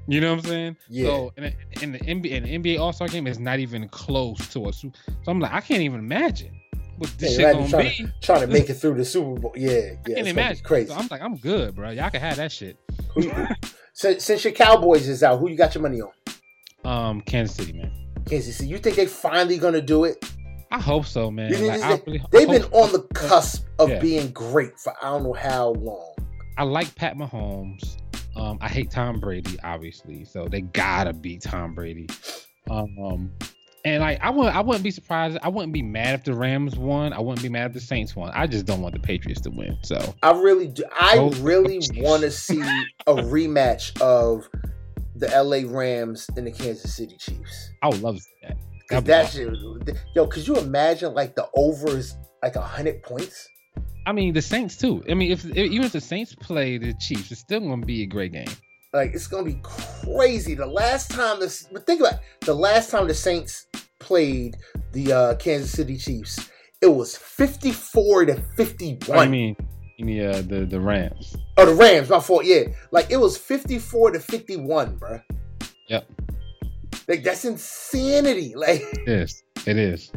[0.08, 0.78] you know what I'm saying?
[0.88, 1.08] Yeah.
[1.08, 1.56] So in, the-
[1.92, 5.00] the NBA, and the NBA All Star game is not even close to a Super.
[5.08, 6.52] So I'm like, I can't even imagine
[6.98, 7.96] what Yeah, shit gonna trying, be.
[8.06, 9.54] to, trying to make it through the Super Bowl.
[9.56, 9.92] Yeah, yeah.
[10.06, 10.64] I can't imagine.
[10.64, 10.90] Crazy.
[10.90, 11.90] So I'm like, I'm good, bro.
[11.92, 12.78] Y'all can have that shit.
[13.98, 16.12] Since, since your Cowboys is out, who you got your money on?
[16.84, 17.90] Um, Kansas City, man.
[18.26, 18.68] Kansas City.
[18.70, 20.22] You think they finally gonna do it?
[20.70, 21.50] I hope so, man.
[21.52, 24.00] Like, this- I really- They've been on the cusp of Yeah.
[24.00, 26.14] being great for I don't know how long.
[26.58, 27.96] I like Pat Mahomes.
[28.36, 30.26] Um, I hate Tom Brady, obviously.
[30.26, 32.08] So they gotta beat Tom Brady.
[32.70, 33.32] Um,
[33.86, 35.38] And like I wouldn't I wouldn't be surprised.
[35.44, 37.14] I wouldn't be mad if the Rams won.
[37.14, 38.32] I wouldn't be mad if the Saints won.
[38.34, 39.78] I just don't want the Patriots to win.
[39.84, 40.84] So I really do.
[40.92, 42.60] I Oh, really want to see
[43.06, 44.50] a rematch of
[45.16, 47.70] the LA Rams and the Kansas City Chiefs.
[47.84, 48.58] I would love that.
[48.90, 53.48] Cause That'd shit, yo, could you imagine like the over is like a hundred points?
[54.08, 55.04] I mean the Saints too.
[55.10, 58.02] I mean if, if even if the Saints play the Chiefs, it's still gonna be
[58.04, 58.48] a great game.
[58.96, 60.56] Like it's gonna be crazy.
[60.56, 63.68] The last time this, but think about it, the last time the Saints
[64.00, 64.56] played
[64.94, 66.50] the uh, Kansas City Chiefs,
[66.82, 69.18] it was fifty-four to fifty-one.
[69.20, 69.58] I mean,
[69.98, 71.36] yeah, the the Rams.
[71.58, 72.46] oh, the Rams, my fault.
[72.46, 75.20] Yeah, like it was fifty-four to fifty-one, bro.
[75.90, 76.08] Yep.
[77.10, 78.54] Like that's insanity.
[78.58, 79.44] Like It is.
[79.68, 80.12] It is.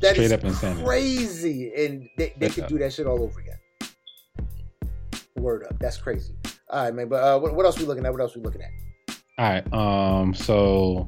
[0.00, 0.82] that Straight is up insanity.
[0.84, 3.58] crazy, and they, they could do that shit all over again.
[5.36, 6.34] Word up, that's crazy.
[6.72, 7.08] All right, man.
[7.08, 8.12] But uh, what, what else we looking at?
[8.12, 8.70] What else we looking at?
[9.38, 9.72] All right.
[9.72, 10.34] Um.
[10.34, 11.06] So.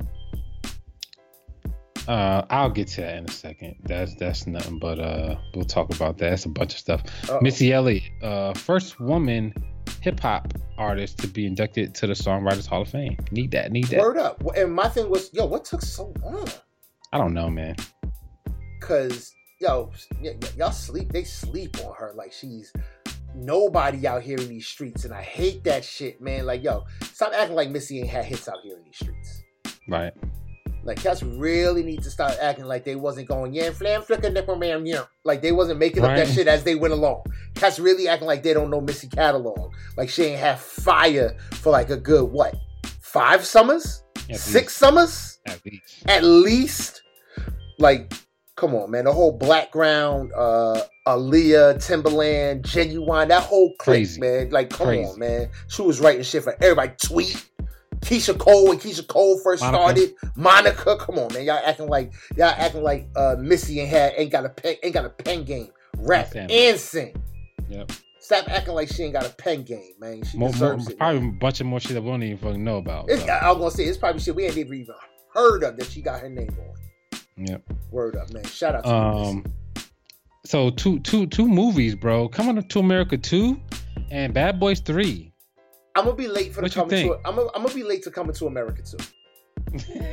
[2.07, 3.77] Uh, I'll get to that in a second.
[3.85, 6.29] That's that's nothing, but uh, we'll talk about that.
[6.29, 7.03] That's a bunch of stuff.
[7.31, 7.41] Uh-oh.
[7.41, 9.55] Missy Elliott, uh, first woman
[10.03, 13.17] hip hop artist to be inducted to the Songwriters Hall of Fame.
[13.31, 13.73] Need that.
[13.73, 14.01] Need that.
[14.01, 14.43] Word up.
[14.55, 16.47] And my thing was, yo, what took so long?
[17.11, 17.75] I don't know, man.
[18.81, 19.91] Cause yo,
[20.21, 21.11] y- y- y'all sleep.
[21.11, 22.71] They sleep on her like she's
[23.35, 26.47] nobody out here in these streets, and I hate that shit, man.
[26.47, 29.43] Like yo, stop acting like Missy ain't had hits out here in these streets.
[29.89, 30.13] Right.
[30.85, 34.57] Like cats really need to start acting like they wasn't going yeah, flam flicker nipple
[34.57, 35.05] man yeah.
[35.25, 37.25] Like they wasn't making up that shit as they went along.
[37.55, 39.73] Cats really acting like they don't know Missy catalog.
[39.97, 42.55] Like she ain't have fire for like a good what?
[43.01, 44.03] Five summers?
[44.29, 45.39] At Six summers?
[45.47, 46.03] At least.
[46.07, 47.03] At least.
[47.79, 48.13] Like,
[48.57, 49.05] come on, man.
[49.05, 54.21] The whole Blackground, uh Aaliyah, Timbaland, Ginuwine, that whole clique, Crazy.
[54.21, 54.51] man.
[54.51, 55.05] Like, come Crazy.
[55.11, 55.51] on, man.
[55.69, 56.93] She was writing shit for everybody.
[57.03, 57.45] Tweet.
[58.01, 59.83] Keyshia Cole when Keyshia Cole first Monica.
[59.83, 60.15] started.
[60.37, 61.45] Monica, come on, man.
[61.45, 64.93] Y'all acting like y'all acting like uh Missy ain't had ain't got a pen ain't
[64.93, 65.71] got a pen game.
[65.99, 67.15] Rap and sing.
[67.71, 67.93] Yep.
[68.21, 70.23] Stop acting like she ain't got a pen game, man.
[70.25, 70.99] She More, more, deserves it.
[70.99, 71.31] probably man.
[71.31, 73.11] a bunch of more shit that we don't even fucking know about.
[73.11, 74.87] I was gonna say it's probably shit we ain't even
[75.35, 76.75] heard of that she got her name on.
[77.37, 77.63] Yep.
[77.91, 78.45] Word up, man.
[78.45, 78.91] Shout out to.
[78.91, 79.45] Um.
[80.45, 82.29] So two two two movies, bro.
[82.29, 83.61] Coming to America two,
[84.11, 85.33] and Bad Boys three.
[85.97, 87.15] I'm gonna be late for the What coming to.
[87.25, 88.99] I'm gonna, I'm gonna be late to coming to America too.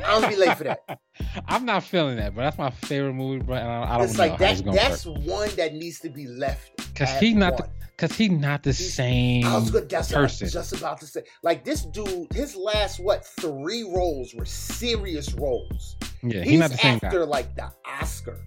[0.04, 0.80] I'm gonna be late for that.
[1.46, 3.56] I'm not feeling that, but that's my favorite movie, bro.
[3.56, 4.52] And I, I don't It's know like how that.
[4.52, 6.76] it's That's work one that needs to be left.
[6.76, 7.68] because at he's not one.
[8.02, 9.88] Because he's not the same I was good.
[9.88, 10.48] That's what I was person.
[10.48, 11.22] just about to say.
[11.44, 15.96] Like this dude, his last what three roles were serious roles.
[16.20, 17.26] yeah, he's, He's not the same after guy.
[17.26, 18.40] like the Oscar.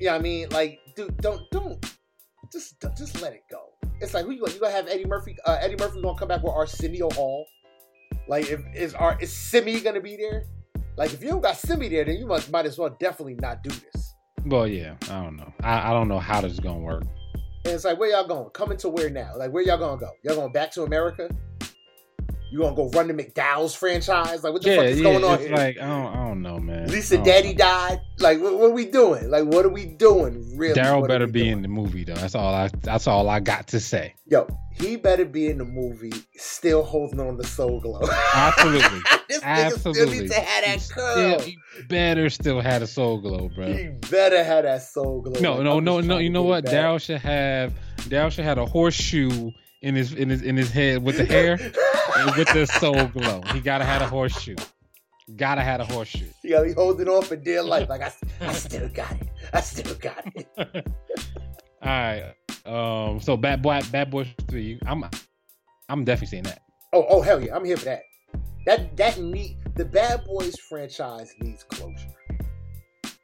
[0.00, 0.48] You know I mean?
[0.48, 1.84] Like, dude, don't don't
[2.50, 3.60] just don't, just let it go.
[4.00, 5.36] It's like who you gonna you gonna have Eddie Murphy?
[5.44, 7.44] Uh, Eddie Murphy gonna come back with Arsenio Hall.
[8.26, 10.44] Like, if is our is Semmi gonna be there?
[10.96, 13.62] Like, if you don't got Semmi there, then you must might as well definitely not
[13.62, 14.14] do this.
[14.46, 15.52] Well, yeah, I don't know.
[15.60, 17.02] I, I don't know how this is gonna work.
[17.66, 18.48] And it's like, where y'all going?
[18.50, 19.32] Coming to where now?
[19.36, 20.12] Like, where y'all gonna go?
[20.22, 21.28] Y'all going back to America?
[22.50, 24.44] You gonna go run the McDowell's franchise?
[24.44, 25.02] Like, what the yeah, fuck is yeah.
[25.02, 25.50] going on here?
[25.50, 26.88] like I don't, I don't know, man.
[26.88, 27.58] Lisa Daddy know.
[27.58, 28.00] died.
[28.20, 29.30] Like, what, what are we doing?
[29.30, 30.56] Like, what are we doing?
[30.56, 30.74] Really?
[30.74, 31.52] Darryl better be doing?
[31.52, 32.14] in the movie though.
[32.14, 32.68] That's all I.
[32.82, 34.14] That's all I got to say.
[34.26, 38.00] Yo, he better be in the movie, still holding on to Soul Glo.
[38.34, 39.00] Absolutely.
[39.28, 40.20] this nigga still Absolutely.
[40.20, 41.40] needs to have that still- curl.
[41.40, 43.72] he better still had a soul glo, bro.
[43.72, 45.40] He better have that Soul Glo.
[45.40, 46.18] No, Like, no, no, no.
[46.18, 46.64] You know what?
[46.64, 47.74] Darryl should have.
[48.08, 49.50] Darryl should have a horseshoe
[49.82, 51.52] in his in his in his head with the hair
[52.36, 53.42] with the soul glo.
[53.52, 54.56] He gotta have a horseshoe.
[55.36, 56.26] Gotta have a horseshoe.
[56.44, 57.88] You gotta be holding on for dear life.
[57.88, 59.28] Like I, I still got it.
[59.52, 60.48] I still got it.
[61.82, 62.34] All right.
[62.64, 63.20] Um.
[63.20, 64.78] So bad boy, bad boys three.
[64.86, 65.04] I'm.
[65.88, 66.62] I'm definitely seeing that.
[66.92, 68.02] Oh, oh hell yeah, I'm here for that.
[68.66, 72.15] That that need the Bad Boys franchise needs closure.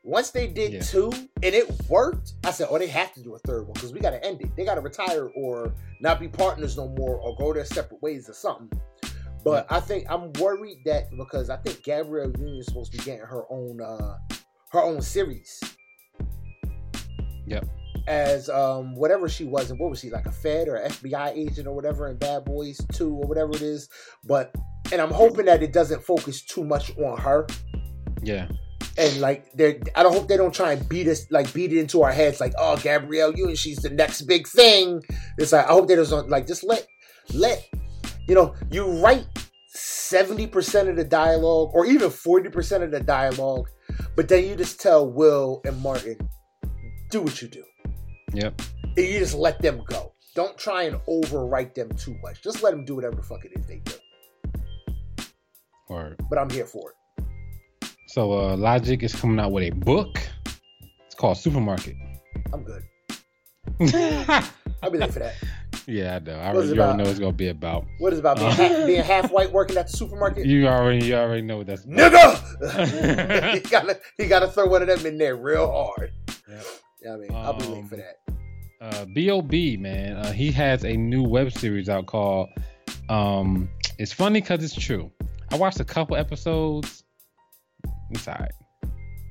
[0.04, 0.80] Once they did Yeah.
[0.80, 1.10] two
[1.42, 4.00] and it worked, I said, oh, they have to do a third one because we
[4.00, 4.54] got to end it.
[4.56, 8.28] They got to retire or not be partners no more or go their separate ways
[8.28, 8.68] or something.
[9.44, 13.04] But I think I'm worried that because I think Gabrielle Union is supposed to be
[13.04, 14.16] getting her own uh
[14.70, 15.60] her own series.
[17.46, 17.66] Yep.
[18.08, 21.66] As um whatever she was, and what was she like a Fed or FBI agent
[21.68, 23.88] or whatever in Bad Boys Two or whatever it is.
[24.24, 24.54] But
[24.92, 27.46] and I'm hoping that it doesn't focus too much on her
[28.22, 28.48] Yeah.
[28.98, 31.78] And like they I don't hope they don't try and beat us like beat it
[31.78, 35.02] into our heads like oh Gabrielle Union she's the next big thing.
[35.38, 36.86] It's like I hope they don't like just let
[37.34, 37.66] let
[38.28, 39.26] you know you write
[39.68, 43.68] seventy percent of the dialogue or even forty percent of the dialogue,
[44.16, 46.16] but then you just tell Will and Martin
[47.10, 47.64] do what you do.
[48.34, 48.62] Yep.
[48.96, 50.12] And you just let them go.
[50.34, 52.42] Don't try and overwrite them too much.
[52.42, 53.92] Just let them do whatever the fuck it is they do.
[55.88, 56.16] Word.
[56.30, 56.96] But I'm here for it.
[58.12, 60.18] So uh, Logic is coming out with a book.
[61.06, 61.96] It's called Supermarket.
[62.52, 62.82] I'm good.
[64.82, 65.34] I'll be there for that.
[65.86, 66.34] Yeah, I know.
[66.34, 67.86] I already, you already know what it's gonna be about.
[68.00, 68.54] What is it about being, Uh.
[68.54, 70.44] half, being half white working at the supermarket?
[70.44, 71.84] You already, you already know what that's.
[71.86, 72.12] About.
[72.60, 73.54] Nigga!
[73.54, 76.12] he gotta he gotta throw one of them in there real hard.
[76.46, 76.60] Yeah.
[77.02, 78.16] Yeah, I mean, I'll be late Um, for that.
[78.82, 82.50] uh, Bob man, uh, he has a new web series out called.
[83.08, 85.10] Um, it's funny because it's true.
[85.50, 87.04] I watched a couple episodes.
[88.12, 88.28] It's.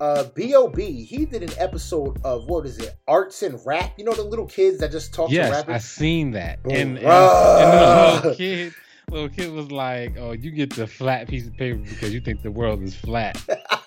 [0.01, 1.03] Uh, B.O.B.
[1.03, 2.95] He did an episode of what is it?
[3.07, 3.93] Arts and rap.
[3.97, 5.75] You know the little kids that just talk to Yes, rappers.
[5.75, 8.73] I seen that, and, and, and the little kid,
[9.11, 12.41] little kid was like, "Oh, you get the flat piece of paper because you think
[12.41, 13.39] the world is flat."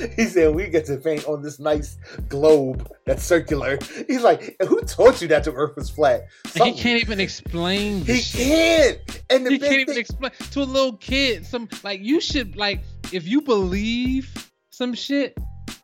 [0.16, 1.96] he said we get to paint on this nice
[2.28, 3.78] globe that's circular.
[4.06, 6.26] He's like, who taught you that the Earth was flat?
[6.54, 8.04] And he can't even explain.
[8.04, 9.06] He shit.
[9.06, 9.22] can't.
[9.30, 11.46] And the He can't even explain to a little kid.
[11.46, 12.82] Some like you should like
[13.12, 14.32] if you believe
[14.70, 15.36] some shit,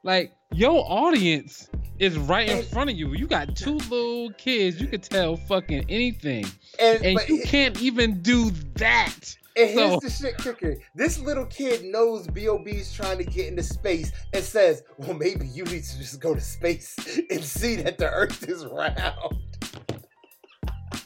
[0.03, 3.15] like your audience is right in And- front of you.
[3.15, 4.81] You got two little kids.
[4.81, 6.45] You could tell fucking anything,
[6.79, 9.37] and, and you can't even do that.
[9.57, 10.77] And here's So- the shit kicker.
[10.95, 15.65] This little kid knows B.O.B.'s trying to get into space and says, well, maybe you
[15.65, 16.95] need to just go to space
[17.31, 19.39] and see that the Earth is round.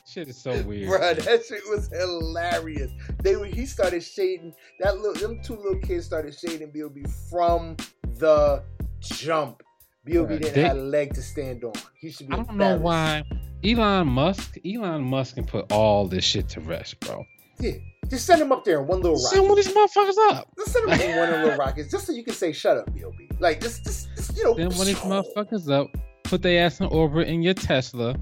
[0.07, 0.89] Shit is so weird.
[0.91, 2.91] Bruh, that shit was hilarious.
[3.23, 7.05] They were, He started shading, that little, them two little kids started shading B.O.B.
[7.31, 7.77] from
[8.19, 8.65] the
[9.01, 9.63] jump.
[10.05, 10.39] B.O.B.
[10.39, 11.75] Didn't they- have a leg to stand on.
[12.01, 13.23] He should be I don't know why
[13.63, 14.57] Elon Musk.
[14.67, 17.25] Elon Musk can put all this shit to rest, bro.
[17.61, 17.73] Yeah,
[18.09, 19.35] just send him up there in one little rocket.
[19.35, 20.49] Send one of these motherfuckers up.
[20.57, 23.29] Just send him in one little rockets, just so you can say, "Shut up, B.O.B."
[23.39, 25.89] Like, just, just, just you know, Send one of these motherfuckers up.
[26.25, 28.17] Put their ass in orbit in your Tesla.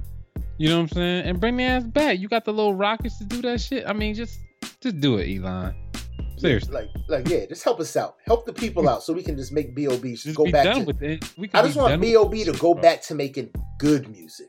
[0.59, 1.25] You know what I'm saying?
[1.27, 2.19] And bring their ass back.
[2.19, 3.85] You got the little rockets to do that shit.
[3.87, 4.41] I mean, just
[4.81, 5.75] just do it, Elon.
[6.37, 6.73] Seriously.
[6.73, 8.17] Like, like, yeah, just help us out.
[8.27, 10.13] Help the people out so we can just make B.O.B.
[10.13, 10.87] Just, Just go be back done to.
[10.87, 11.25] with it.
[11.37, 12.45] We can I just want B.O.B.
[12.45, 14.49] to go back to making good music.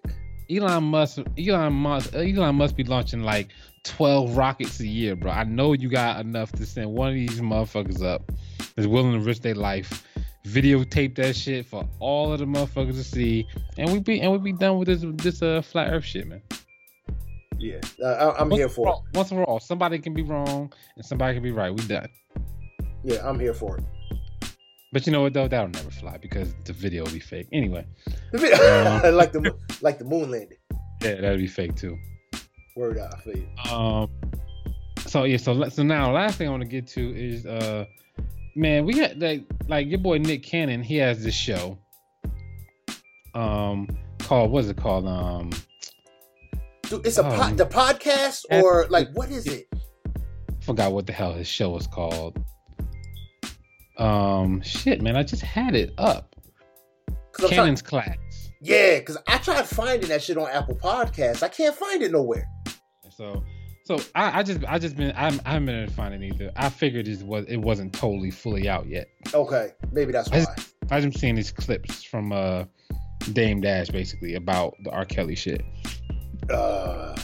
[0.49, 3.49] Elon Musk, Elon Musk, Elon must be launching like
[3.83, 5.31] twelve rockets a year, bro.
[5.31, 8.31] I know you got enough to send one of these motherfuckers up
[8.75, 10.03] that's willing to risk their life,
[10.45, 13.47] videotape that shit for all of the motherfuckers to see,
[13.77, 16.41] and we be and we be done with this this uh flat Earth shit, man.
[17.59, 20.21] Yeah, uh, I, I'm Once here for all- Once and for all, somebody can be
[20.23, 21.69] wrong and somebody can be right.
[21.73, 22.07] We done.
[23.03, 23.83] Yeah, I'm here for it.
[24.91, 25.47] But you know what though?
[25.47, 27.47] That'll never fly because the video will be fake.
[27.51, 27.85] Anyway,
[28.33, 30.57] like the like the moon landing.
[31.01, 31.97] yeah, that'll be fake too.
[32.75, 33.71] Word out, I feel you.
[33.71, 34.09] Um.
[35.05, 35.37] So yeah.
[35.37, 37.85] So so now, last thing I want to get to is uh,
[38.55, 40.81] man, we got like like your boy Nick Cannon.
[40.81, 41.77] He has this show.
[43.35, 43.87] Um,
[44.19, 45.07] called what's it called?
[45.07, 45.51] Um,
[46.83, 49.67] Dude, it's a pod, the podcast or like what is it?
[50.69, 52.37] forgot what the hell his show is called.
[53.99, 56.35] Um, shit, man, I just had it up.
[57.09, 58.17] I'm trying- Cannon's class.
[58.61, 61.43] yeah, because I tried finding that shit on Apple Podcasts.
[61.43, 62.47] I can't find it nowhere.
[63.15, 63.43] So,
[63.85, 66.23] so I, I just I just been I'm I haven't been able to find it
[66.23, 66.51] either.
[66.55, 69.07] I figured it was it wasn't totally fully out yet.
[69.33, 70.45] Okay, maybe that's I why.
[70.55, 72.63] just- I just seeing these clips from uh
[73.33, 75.05] Dame Dash basically about the R.
[75.05, 75.61] Kelly shit.
[76.49, 77.15] Uh,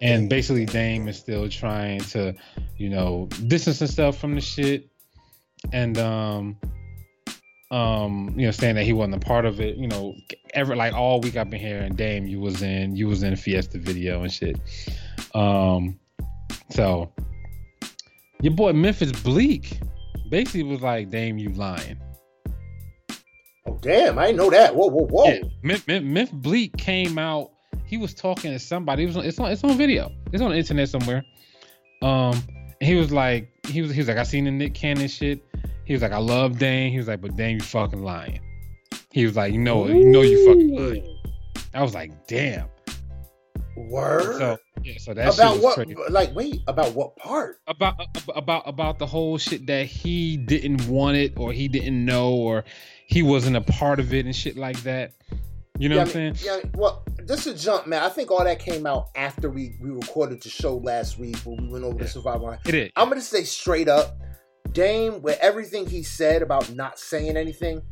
[0.00, 2.34] And basically Dame is still trying to,
[2.76, 4.88] you know, distance himself from the shit.
[5.72, 6.56] And um
[7.70, 10.14] um, you know, saying that he wasn't a part of it, you know,
[10.54, 13.78] ever like all week I've been hearing Dame, you was in you was in Fiesta
[13.78, 14.58] video and shit.
[15.34, 15.98] Um
[16.70, 17.12] so
[18.40, 19.78] your boy Memphis Bleek
[20.30, 21.98] basically was like, Dame, you lying.
[23.66, 24.74] oh damn, I didn't know that.
[24.74, 25.24] Whoa, whoa, whoa.
[25.26, 27.50] Yeah, Myth, Myth Bleak came out.
[27.86, 29.04] He was talking to somebody.
[29.04, 30.12] It was on, it's on it's on video.
[30.32, 31.24] It's on the internet somewhere.
[32.02, 32.40] Um,
[32.80, 35.44] he was like, he was he was like, I seen the Nick Cannon shit.
[35.88, 36.92] He was like, I love Dame.
[36.92, 38.40] He was like, but Dame, you fucking lying.
[39.10, 41.18] He was like, you know, you know, you fucking lying.
[41.72, 42.68] I was like, damn.
[43.74, 44.36] Word.
[44.36, 45.76] So yeah, so that about what?
[45.76, 45.96] crazy.
[46.10, 47.60] Like, wait, about what part?
[47.66, 47.94] about
[48.36, 52.64] about about the whole shit that he didn't want it or he didn't know or
[53.06, 55.14] he wasn't a part of it and shit like that.
[55.78, 56.60] You know yeah, what I'm mean, saying?
[56.64, 58.02] Yeah, well, just a jump, man.
[58.02, 61.56] I think all that came out after we we recorded the show last week when
[61.62, 62.02] we went over Yeah.
[62.02, 62.58] the survival.
[62.66, 62.90] It is.
[62.94, 64.18] I'm gonna say straight up,
[64.72, 67.82] Dame, with everything he said about not saying anything.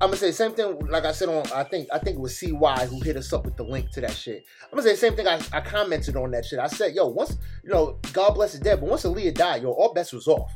[0.00, 0.78] I'm gonna say the same thing.
[0.88, 3.46] Like I said on, I think I think it was CY who hit us up
[3.46, 4.44] with the link to that shit.
[4.64, 5.26] I'm gonna say the same thing.
[5.26, 6.58] I, I commented on that shit.
[6.58, 9.70] I said, yo, once you know, God bless his dead, but once Aaliyah died, yo,
[9.70, 10.52] all bets was off.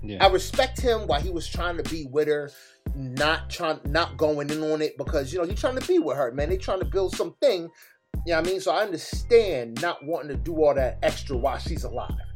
[0.00, 0.24] Yeah.
[0.24, 2.52] I respect him while he was trying to be with her,
[2.94, 6.16] not trying, not going in on it because you know he's trying to be with
[6.16, 6.50] her, man.
[6.50, 7.68] They trying to build something.
[8.26, 8.60] You know what I mean?
[8.60, 12.27] So I understand not wanting to do all that extra while she's alive.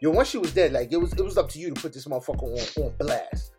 [0.00, 1.92] Yo, once she was dead, like it was it was up to you to put
[1.92, 2.42] this motherfucker
[2.78, 3.52] on on blast.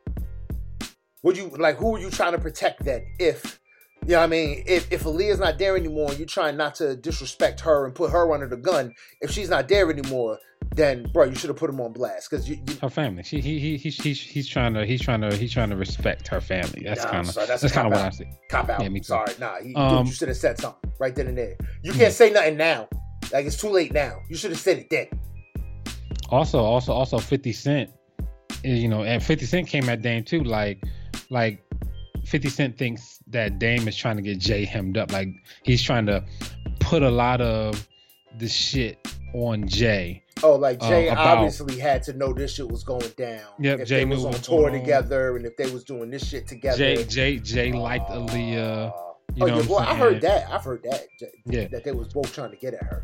[1.23, 3.05] Would you like who are you trying to protect then?
[3.19, 3.59] If
[4.03, 6.73] you know what I mean, if if Aaliyah's not there anymore, and you're trying not
[6.75, 8.93] to disrespect her and put her under the gun.
[9.21, 10.39] If she's not there anymore,
[10.75, 13.21] then bro, you should have put him on blast because you, you Her family.
[13.21, 16.27] She he he he's he's he's trying to he's trying to he's trying to respect
[16.29, 16.81] her family.
[16.83, 18.25] That's Nah, kind of that's that's, kind of what I see.
[18.49, 18.81] cop out.
[18.81, 19.05] Yeah, me too.
[19.05, 21.55] Sorry, nah, he, Um, dude, you should have said something right then and there.
[21.83, 22.87] You can't say nothing now.
[23.31, 24.17] Like it's too late now.
[24.27, 25.07] You should have said it then.
[26.31, 27.89] Also, also, also, Fifty Cent.
[28.63, 30.43] You know, and Fifty Cent came at Dame too.
[30.43, 30.81] Like,
[31.29, 31.63] like,
[32.25, 35.11] Fifty Cent thinks that Dame is trying to get Jay hemmed up.
[35.11, 35.29] Like,
[35.63, 36.23] he's trying to
[36.79, 37.87] put a lot of
[38.37, 38.97] the shit
[39.33, 40.23] on Jay.
[40.43, 43.41] Oh, like Jay Uh, about- obviously had to know this shit was going down.
[43.59, 44.79] Yep, if Jay they was on tour on.
[44.79, 46.77] together and if they was doing this shit together.
[46.77, 48.93] Jay, Jay, Jay liked Uh, Aaliyah.
[49.35, 50.49] You oh know yeah, well I heard that.
[50.51, 51.05] I've heard that.
[51.45, 51.67] Yeah.
[51.67, 53.03] That they was both trying to get at her.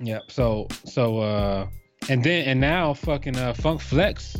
[0.00, 0.22] Yep.
[0.30, 1.66] So, so, uh,
[2.08, 4.36] and then and now, fucking uh, Funk Flex,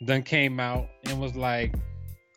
[0.00, 1.74] then came out and was like,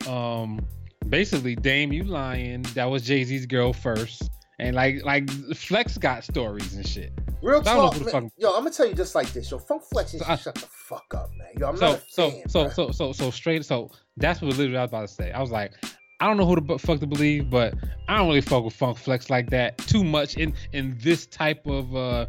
[0.07, 0.65] um,
[1.09, 2.63] basically, Dame, you lying.
[2.73, 7.11] That was Jay Z's girl first, and like, like Flex got stories and shit.
[7.41, 8.32] Real I talk, man.
[8.38, 8.49] yo.
[8.49, 9.51] I'm gonna tell you just like this.
[9.51, 11.49] Yo, Funk Flex needs So to shut the fuck up, man.
[11.57, 12.49] Yo, I'm so, not a so, fan.
[12.49, 13.63] so, so, so, so straight.
[13.65, 15.32] So that's what literally I was about to say.
[15.32, 15.73] I was like,
[16.19, 17.76] I don't know who the fuck to believe, but
[18.07, 21.65] I don't really fuck with Funk Flex like that too much in in this type
[21.67, 22.26] of uh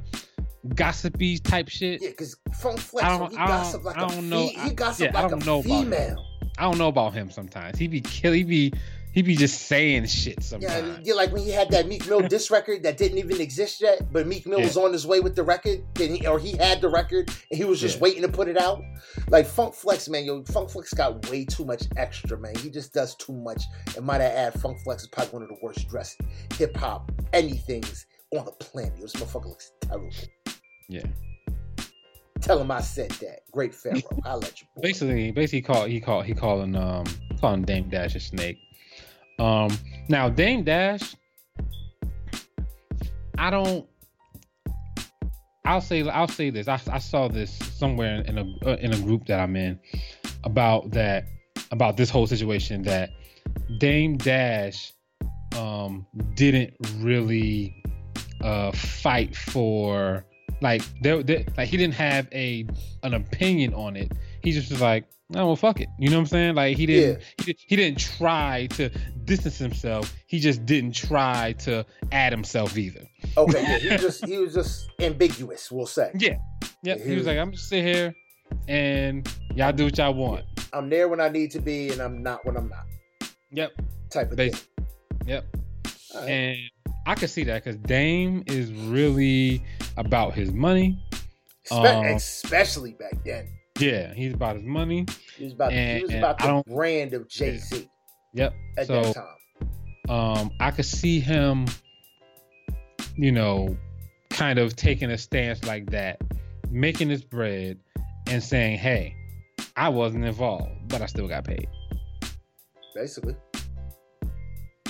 [0.75, 2.03] gossipy type shit.
[2.03, 4.49] Yeah, because Funk Flex, I don't- he I don't- gossip like I a don't know.
[4.49, 6.27] fe- I- he gossip yeah, I don't a know female.
[6.59, 7.79] I don't know about him sometimes.
[7.79, 8.33] He be kill.
[8.33, 8.73] He be
[9.13, 11.07] he be just saying shit Yeah, sometimes.
[11.09, 14.13] yeah, like when he had that Meek Mill disc record that didn't even exist yet,
[14.13, 14.67] but Meek Mill Yeah.
[14.67, 17.65] was on his way with the record, he, or he had the record and he
[17.65, 18.03] was just Yeah.
[18.03, 18.83] waiting to put it out.
[19.29, 22.55] Like Funk Flex, man, yo, Funk Flex got way too much extra, man.
[22.57, 23.63] He just does too much.
[23.97, 26.21] And might I add, Funk Flex is probably one of the worst dressed
[26.59, 28.05] hip hop anythings
[28.37, 28.99] on the planet.
[29.01, 30.11] This motherfucker looks terrible.
[30.89, 31.07] Yeah.
[32.41, 33.41] Tell him I said that.
[33.51, 34.01] Great Pharaoh.
[34.25, 34.67] I'll let you.
[34.77, 34.83] Boy.
[34.83, 37.05] Basically, basically, he call he called he calling um
[37.41, 38.59] calling Dame Dash a snake.
[39.39, 39.77] Um,
[40.09, 41.17] now Dame Dash,
[43.39, 43.87] I don't.
[45.65, 46.69] I'll say I'll say this.
[46.69, 49.81] I, I saw this somewhere in a uh, in a group that I'm in
[50.45, 51.25] about that
[51.73, 53.11] about this whole situation that
[53.79, 54.93] Dame Dash
[55.57, 57.83] um didn't really
[58.43, 60.25] uh fight for
[60.61, 62.67] like there, there like he didn't have a
[63.03, 64.13] an opinion on it.
[64.43, 65.05] He just was like,
[65.35, 65.89] oh well, fuck it.
[65.99, 66.55] You know what I'm saying?
[66.55, 68.89] Like he didn't he, he didn't try to
[69.25, 70.15] distance himself.
[70.27, 73.03] He just didn't try to add himself either.
[73.37, 75.71] Okay, yeah, he just he was just ambiguous.
[75.71, 76.11] We'll say.
[76.19, 76.39] Yeah.
[76.83, 77.01] Yep.
[77.01, 77.33] He was Yeah.
[77.33, 78.15] like, I'm just sit here
[78.69, 80.45] and y'all do what y'all want.
[80.73, 82.85] I'm there when I need to be, and I'm not when I'm not.
[83.51, 83.73] Yep.
[84.11, 84.87] Type of Basi- thing.
[85.27, 85.57] Yep.
[86.15, 86.29] Right.
[86.29, 86.59] And
[87.07, 89.63] I could see that because Dame is really
[89.97, 90.99] about his money.
[91.71, 93.49] Um, especially back then.
[93.79, 95.07] Yeah, he's about his money.
[95.37, 97.89] He was about and- he was about the brand of Jay Z
[98.35, 98.55] Yep.
[98.79, 100.11] at so that time.
[100.11, 101.67] um I could see him,
[103.17, 103.77] you know,
[104.31, 106.21] kind of taking a stance like that,
[106.71, 107.79] making his bread
[108.29, 109.15] and saying, Hey,
[109.77, 111.69] I wasn't involved, but I still got paid.
[112.95, 113.37] Basically,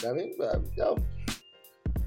[0.07, 0.59] I mean, uh,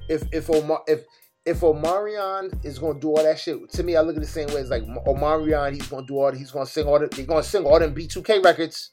[0.10, 1.06] if if Omar if
[1.46, 4.32] if Omarion is gonna do all that shit, to me, I look at it the
[4.32, 4.56] same way.
[4.56, 6.32] It's like Omarion, he's gonna do all.
[6.32, 7.00] He's gonna sing all.
[7.00, 8.92] The, they're gonna sing all them B2K records.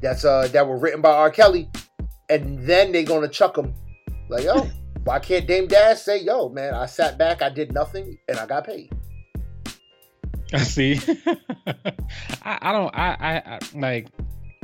[0.00, 1.30] That's uh that were written by R.
[1.30, 1.70] Kelly,
[2.28, 3.72] and then they're gonna chuck them.
[4.28, 4.68] Like yo,
[5.04, 8.46] why can't Dame Dash say, yo, man, I sat back, I did nothing, and I
[8.46, 8.92] got paid.
[10.52, 11.00] I see.
[12.42, 14.08] I, I don't I, I I like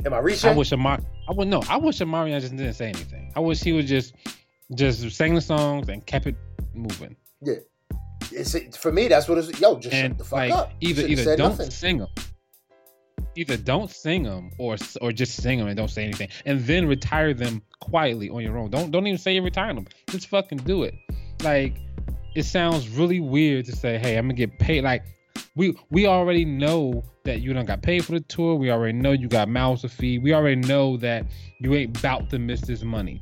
[0.05, 0.49] Am I reaching?
[0.49, 3.31] I wish Amar I would no, I wish Omarion just didn't say anything.
[3.35, 4.13] I wish he was just
[4.75, 6.35] just sang the songs and kept it
[6.73, 7.15] moving.
[8.31, 9.59] it's, for me, that's what it's.
[9.59, 10.71] Yo, just shut the fuck like up.
[10.79, 11.71] You either either don't nothing.
[11.71, 12.07] sing them
[13.35, 16.29] either don't sing them or or just sing them and don't say anything.
[16.45, 18.69] And then retire them quietly on your own.
[18.69, 20.93] Don't don't even say you're retiring them just fucking do it.
[21.43, 21.77] Like
[22.35, 24.83] it sounds really weird to say hey i'm gonna get paid.
[24.83, 25.03] Like
[25.55, 28.55] we we already know that you don't got paid for the tour.
[28.55, 30.23] We already know you got mouths to feed.
[30.23, 31.25] We already know that
[31.59, 33.21] you ain't about to miss this money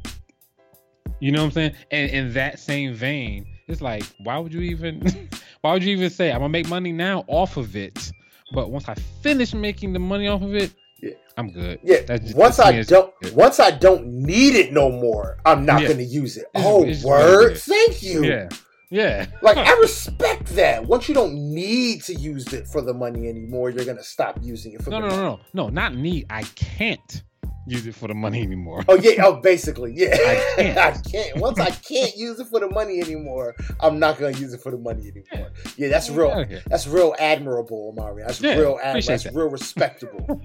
[1.20, 4.62] you know what i'm saying and in that same vein it's like why would you
[4.62, 5.02] even
[5.62, 8.12] why would you even say i'm gonna make money now off of it
[8.54, 11.12] but once i finish making the money off of it Yeah.
[11.38, 12.02] i'm good Yeah.
[12.08, 13.32] That's just- once I don't, yeah.
[13.34, 15.88] once I don't need it no more, I'm not Yeah.
[15.90, 16.46] going to use it.
[16.56, 17.58] It's- oh, it's word!
[17.58, 18.24] Thank you.
[18.26, 18.50] yeah
[18.92, 20.86] yeah Like I respect that.
[20.86, 24.40] Once you don't need to use it for the money anymore, you're going to stop
[24.42, 25.44] using it for no no no money.
[25.54, 27.24] no no not need i can't
[27.70, 28.84] use it for the money anymore.
[28.88, 30.10] Oh yeah, oh basically, yeah.
[30.14, 30.78] I can't.
[30.78, 31.38] I can't.
[31.38, 34.72] Once I can't use it for the money anymore, I'm not gonna use it for
[34.72, 35.52] the money anymore.
[35.78, 36.44] Yeah, that's real.
[36.46, 36.62] here.
[36.68, 38.24] That's real admirable, Omari.
[38.26, 39.08] That's Yeah, real admirable.
[39.08, 39.34] That's that.
[39.36, 40.42] real respectable.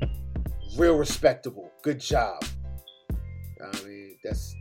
[0.76, 1.70] real respectable.
[1.82, 2.42] Good job.
[3.60, 4.54] I mean, that's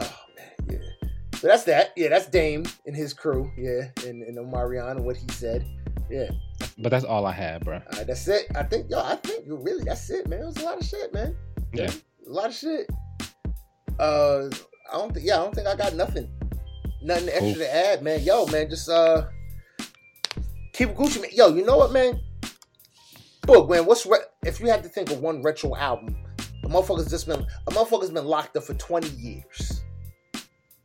[0.00, 1.08] oh man, yeah.
[1.38, 1.92] So that's that.
[1.96, 3.50] Yeah, that's Dame and his crew.
[3.56, 5.66] Yeah, and, and Omarion and what he said.
[6.10, 6.30] Yeah.
[6.78, 7.80] But that's all I had, bro.
[7.92, 8.46] Right, that's it.
[8.54, 10.40] I think, yo, I think you really, that's it, man.
[10.42, 11.36] It was a lot of shit, man.
[11.72, 11.90] Yeah.
[12.26, 12.88] A lot of shit.
[13.98, 14.48] Uh,
[14.90, 16.28] I don't think, yeah, I don't think I got nothing,
[17.02, 17.54] nothing extra Cool.
[17.56, 18.22] to add, man.
[18.22, 19.26] Yo, man, just uh,
[20.72, 21.30] keep it Gucci, man.
[21.32, 22.18] Yo, you know what, man?
[23.46, 26.16] Look, man, what's re- if you had to think of one retro album?
[26.64, 29.82] A motherfucker's just been a motherfucker's been locked up for twenty years.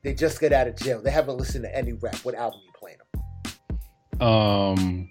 [0.03, 1.01] They just get out of jail.
[1.01, 2.15] They haven't listened to any rap.
[2.23, 2.97] What album you playing
[4.19, 4.27] them?
[4.27, 5.09] Um,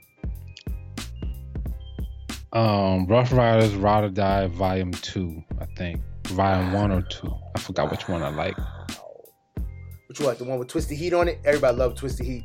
[2.55, 6.00] um, Ruff Ryders, Ryde or Die, Volume Two, I think.
[6.28, 7.34] Volume One or Two.
[7.55, 8.57] I forgot which one I like.
[10.09, 10.36] Which one?
[10.36, 11.40] The one with Twisted Heat on it?
[11.44, 12.44] Everybody love Twisted Heat.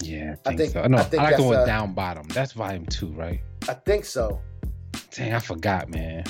[0.00, 0.88] Yeah, I I think, think- so.
[0.88, 2.26] No, I I, think like the one uh, Down Bottom.
[2.28, 3.40] That's Volume Two, right?
[3.68, 4.40] I think so.
[5.10, 6.24] Dang, I forgot, man.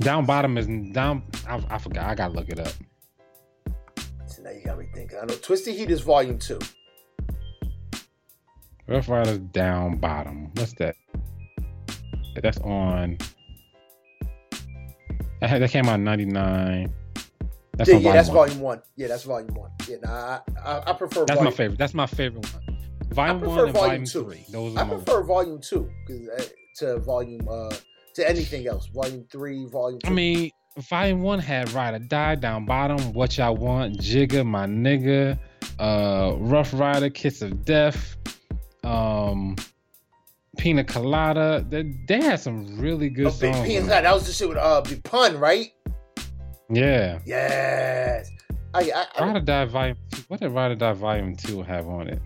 [0.00, 1.22] Down Bottom is down.
[1.46, 2.06] I, I forgot.
[2.08, 2.72] I gotta look it up.
[4.26, 5.18] So now you got me thinking.
[5.20, 6.58] I know Twisted Heat is volume two.
[8.88, 10.50] Ruff Ryders, Down Bottom.
[10.54, 10.96] What's that?
[12.42, 13.18] That's on.
[15.40, 16.92] That, that came out in '99.
[17.80, 18.36] That's yeah, yeah, volume that's one.
[18.36, 18.82] volume one.
[18.96, 19.70] Yeah, that's volume one.
[19.88, 21.44] Yeah, nah, I, I, I prefer That's volume.
[21.44, 21.78] my favorite.
[21.78, 22.78] That's my favorite one.
[23.10, 24.24] Volume one and volume volume two.
[24.24, 24.44] three.
[24.50, 26.42] Those I prefer volume two uh,
[26.76, 27.74] to volume uh
[28.14, 28.86] to anything else.
[28.88, 30.08] Volume three, volume two.
[30.08, 34.66] I mean, volume one had Ryde or Die, Down Bottom, What Y'all Want, Jigga, My
[34.66, 35.38] Nigga,
[35.78, 38.16] uh, Ruff Ryder, Kiss of Death,
[38.84, 39.56] um,
[40.58, 41.64] Pina Colada.
[41.68, 43.66] They, they had some really good oh, songs.
[43.66, 43.88] P on and it.
[43.88, 45.72] that was the shit with uh Big Pun, right?
[46.68, 47.20] Yeah.
[47.24, 48.30] Yes.
[48.72, 49.96] I, I, I Ryde or Die Volume.
[50.28, 52.20] What did Ryde or Die Volume Two have on it?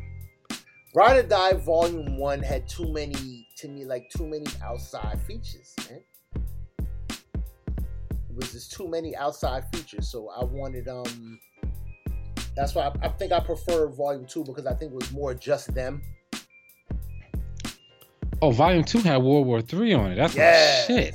[0.94, 5.74] Ryde or Die Volume One had too many to me, like too many outside features,
[5.88, 6.00] man.
[6.36, 11.38] It was just too many outside features, so I wanted um.
[12.56, 15.34] That's why I, I think I prefer Volume Two because I think it was more
[15.34, 16.02] just them.
[18.44, 20.16] Oh, Volume Two had World War Three on it.
[20.16, 20.86] That's Yes.
[20.86, 21.14] shit.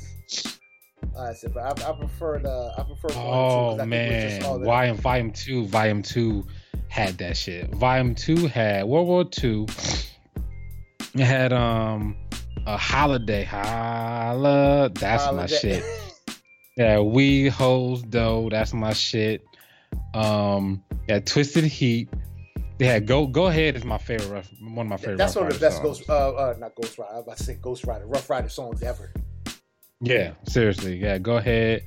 [1.16, 4.22] I said, but I, I prefer the I prefer Volume Two Oh 'cause I think
[4.22, 5.66] just all man, in Volume Two?
[5.68, 6.48] Volume Two
[6.88, 7.70] had that shit.
[7.76, 9.68] Volume Two had World War Two.
[11.14, 12.16] It had um
[12.66, 14.90] a holiday holla.
[14.90, 15.84] That's my shit.
[16.78, 18.48] Yeah, we hoes though.
[18.50, 19.44] That's my shit.
[20.16, 22.10] Um, yeah, Twisted Heat.
[22.80, 24.30] Had go go ahead is my favorite.
[24.30, 25.18] Rough, one of my favorite.
[25.18, 25.98] That's Rough one of the best songs.
[26.00, 27.12] Ghost, uh, uh, not Ghost Rider.
[27.12, 29.12] I was about to say Ghost Rider, Ruff Ryder songs ever.
[30.02, 30.96] Yeah, seriously.
[30.98, 31.84] Yeah, go ahead.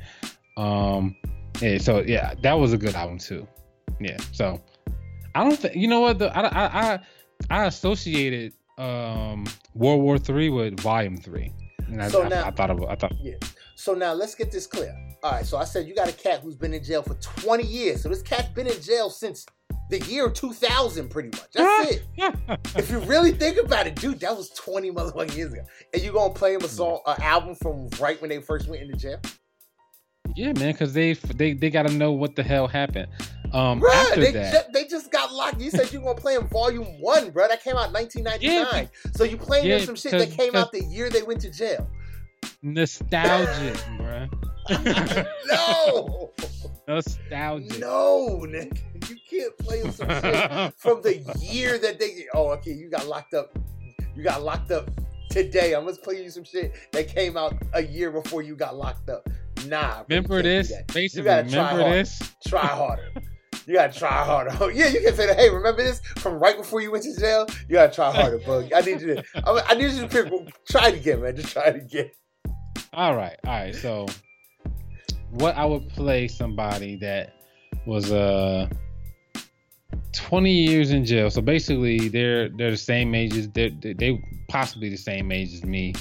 [0.56, 1.16] Um,
[1.60, 1.78] yeah.
[1.78, 3.46] So yeah, that was a good album too.
[4.00, 4.18] Yeah.
[4.32, 4.60] So
[5.34, 6.98] I don't think you know what the I I I,
[7.50, 11.52] I associated um World War Three with Volume Three.
[11.88, 13.36] And I, So I, now- I thought of I thought yeah.
[13.76, 14.94] So now let's get this clear.
[15.24, 17.64] All right, so I said you got a cat who's been in jail for 20
[17.64, 18.02] years.
[18.02, 19.44] So this cat's been in jail since
[19.92, 21.52] the year 2000, pretty much.
[21.54, 22.02] That's it.
[22.76, 25.62] If you really think about it, dude, that was 20 motherfucking years ago.
[25.92, 28.82] And you gonna play him a song, an album from right when they first went
[28.82, 29.20] into jail?
[30.34, 33.08] yeah, man, because they they they got to know what the hell happened.
[33.52, 35.60] Um, Bruh, after they, that, they just got locked.
[35.60, 37.48] You said you were gonna play him volume one, bro.
[37.48, 38.88] That came out in 1999.
[39.14, 41.50] so you playing Yeah, them some shit that came out the year they went to
[41.50, 41.86] jail.
[42.62, 44.26] nostalgic, bro.
[45.48, 46.30] No,
[46.88, 47.78] nostalgic.
[47.80, 48.78] no, nigga.
[49.10, 52.26] You can't play some shit from the year that they.
[52.34, 52.72] Oh, okay.
[52.72, 53.56] You got locked up.
[54.14, 54.90] You got locked up
[55.30, 55.74] today.
[55.74, 59.08] I'm gonna play you some shit that came out a year before you got locked
[59.08, 59.28] up.
[59.66, 59.98] Nah.
[60.00, 60.72] you Remember this?
[60.92, 61.94] Basically, gotta try remember hard.
[61.94, 62.34] this?
[62.46, 63.08] Try harder.
[63.66, 64.50] You gotta try harder.
[64.60, 65.36] Oh, yeah, you can say that.
[65.36, 67.46] Hey, remember this from right before you went to jail?
[67.68, 68.68] You gotta try harder, bro.
[68.74, 69.24] I need you to.
[69.46, 70.32] I, I need you to pick.
[70.68, 71.36] Try it again, man.
[71.36, 72.10] Just try it again.
[72.92, 73.74] All right, all right.
[73.74, 74.06] So,
[75.30, 77.34] what I would play somebody that
[77.86, 78.68] was uh
[80.12, 81.30] 20 years in jail.
[81.30, 83.48] So basically, they're they're the same ages.
[83.50, 85.94] They're, they they possibly the same age as me.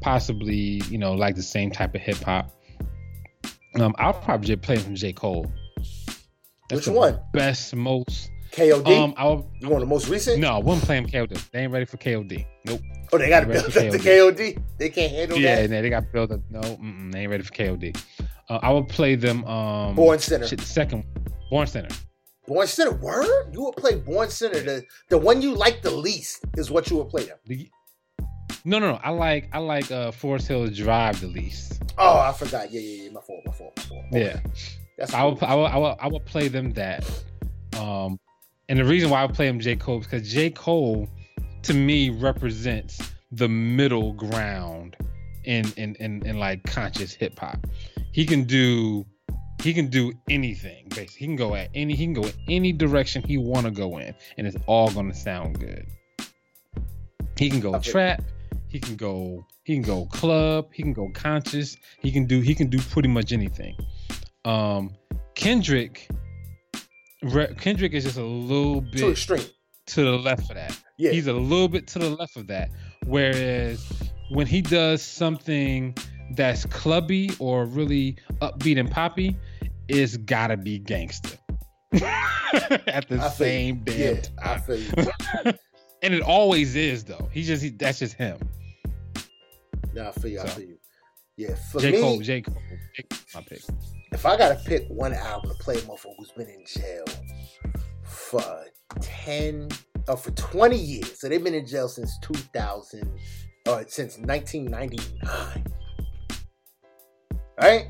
[0.00, 2.52] Possibly, you know, like the same type of hip hop.
[3.74, 5.50] Um, I'll probably just play from J Cole.
[6.70, 7.18] Which one?
[7.32, 8.30] Best, most.
[8.52, 8.86] KOD.
[8.86, 10.40] Um, I would, you want the most recent?
[10.40, 11.50] no, I wouldn't play him KOD.
[11.50, 12.46] They ain't ready for KOD.
[12.64, 12.80] Nope.
[13.12, 14.36] Oh, they gotta Ready build for up the KOD.
[14.36, 14.62] KOD.
[14.78, 15.70] They can't handle Yeah, that.
[15.70, 16.40] yeah, they got built up.
[16.50, 16.60] No,
[17.12, 17.96] they ain't ready for KOD.
[18.48, 19.44] Uh, I would play them.
[19.44, 20.46] Um, Born Sinner.
[20.46, 21.04] Shit, the second
[21.50, 21.88] Born Sinner.
[22.46, 22.92] Born Sinner.
[22.92, 23.52] Word?
[23.52, 24.60] You would play Born Sinner.
[24.60, 27.38] The the one you like the least is what you would play them.
[27.46, 27.70] The-
[28.64, 29.00] No, no, no.
[29.02, 31.82] I like I like uh Forest Hills Drive the least.
[31.98, 32.70] Oh, I forgot.
[32.72, 33.10] Yeah, yeah, yeah.
[33.10, 33.40] My fault.
[33.46, 33.72] My fault.
[33.76, 34.04] My fault.
[34.12, 34.24] Okay.
[34.24, 34.40] Yeah.
[34.98, 37.04] That's I would, I would, I would, I would play them that.
[37.78, 38.18] Um,
[38.68, 39.76] and the reason why I would play him J.
[39.76, 40.50] Cole is because J.
[40.50, 41.08] Cole,
[41.62, 42.98] to me, represents
[43.30, 44.96] the middle ground
[45.44, 47.66] in in in, in like conscious hip hop.
[48.12, 49.04] He can do
[49.62, 50.86] he can do anything.
[50.90, 53.70] Basically, he can go at any he can go in any direction he want to
[53.72, 55.86] go in, and it's all gonna sound good.
[57.38, 58.22] He can go feel- trap.
[58.68, 59.46] He can go.
[59.64, 60.68] He can go club.
[60.72, 61.76] He can go conscious.
[62.00, 62.40] He can do.
[62.40, 63.74] He can do pretty much anything.
[64.44, 64.94] Um,
[65.34, 66.08] Kendrick.
[67.22, 69.42] Re- Kendrick is just a little bit Too extreme.
[69.86, 70.78] to the left of that.
[70.98, 71.10] Yeah.
[71.12, 72.70] He's a little bit to the left of that.
[73.06, 73.84] Whereas
[74.30, 75.96] when he does something
[76.32, 79.36] that's clubby or really upbeat and poppy,
[79.88, 81.36] it's gotta be gangster.
[81.92, 84.32] At the I same damn Yeah, time.
[84.42, 84.90] I feel you.
[86.02, 87.28] and it always is though.
[87.32, 88.38] He just he, that's just him.
[89.94, 90.40] Nah, I feel you.
[90.40, 90.78] I feel you.
[91.36, 91.92] Yeah, for J.
[91.92, 92.40] me, Cole, J.
[92.42, 92.56] Cole,
[93.34, 93.60] my pick.
[94.12, 97.04] if I gotta pick one album to play motherfucker who's been in jail
[98.02, 98.64] for
[99.00, 99.68] ten
[100.08, 103.10] or for twenty years, so they've been in jail since two thousand
[103.68, 105.64] or since nineteen ninety nine.
[107.60, 107.88] Right?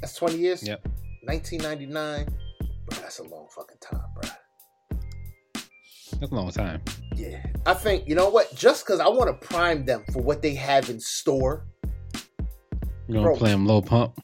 [0.00, 0.66] That's twenty years.
[0.66, 0.86] Yep.
[1.24, 2.26] Nineteen ninety nine.
[2.88, 4.30] Bro, that's a long fucking time, bro.
[6.18, 6.82] That's a long time.
[7.14, 8.54] Yeah, I think you know what?
[8.54, 11.66] Just because I want to prime them for what they have in store.
[13.08, 14.18] You gonna play them Lil Pump?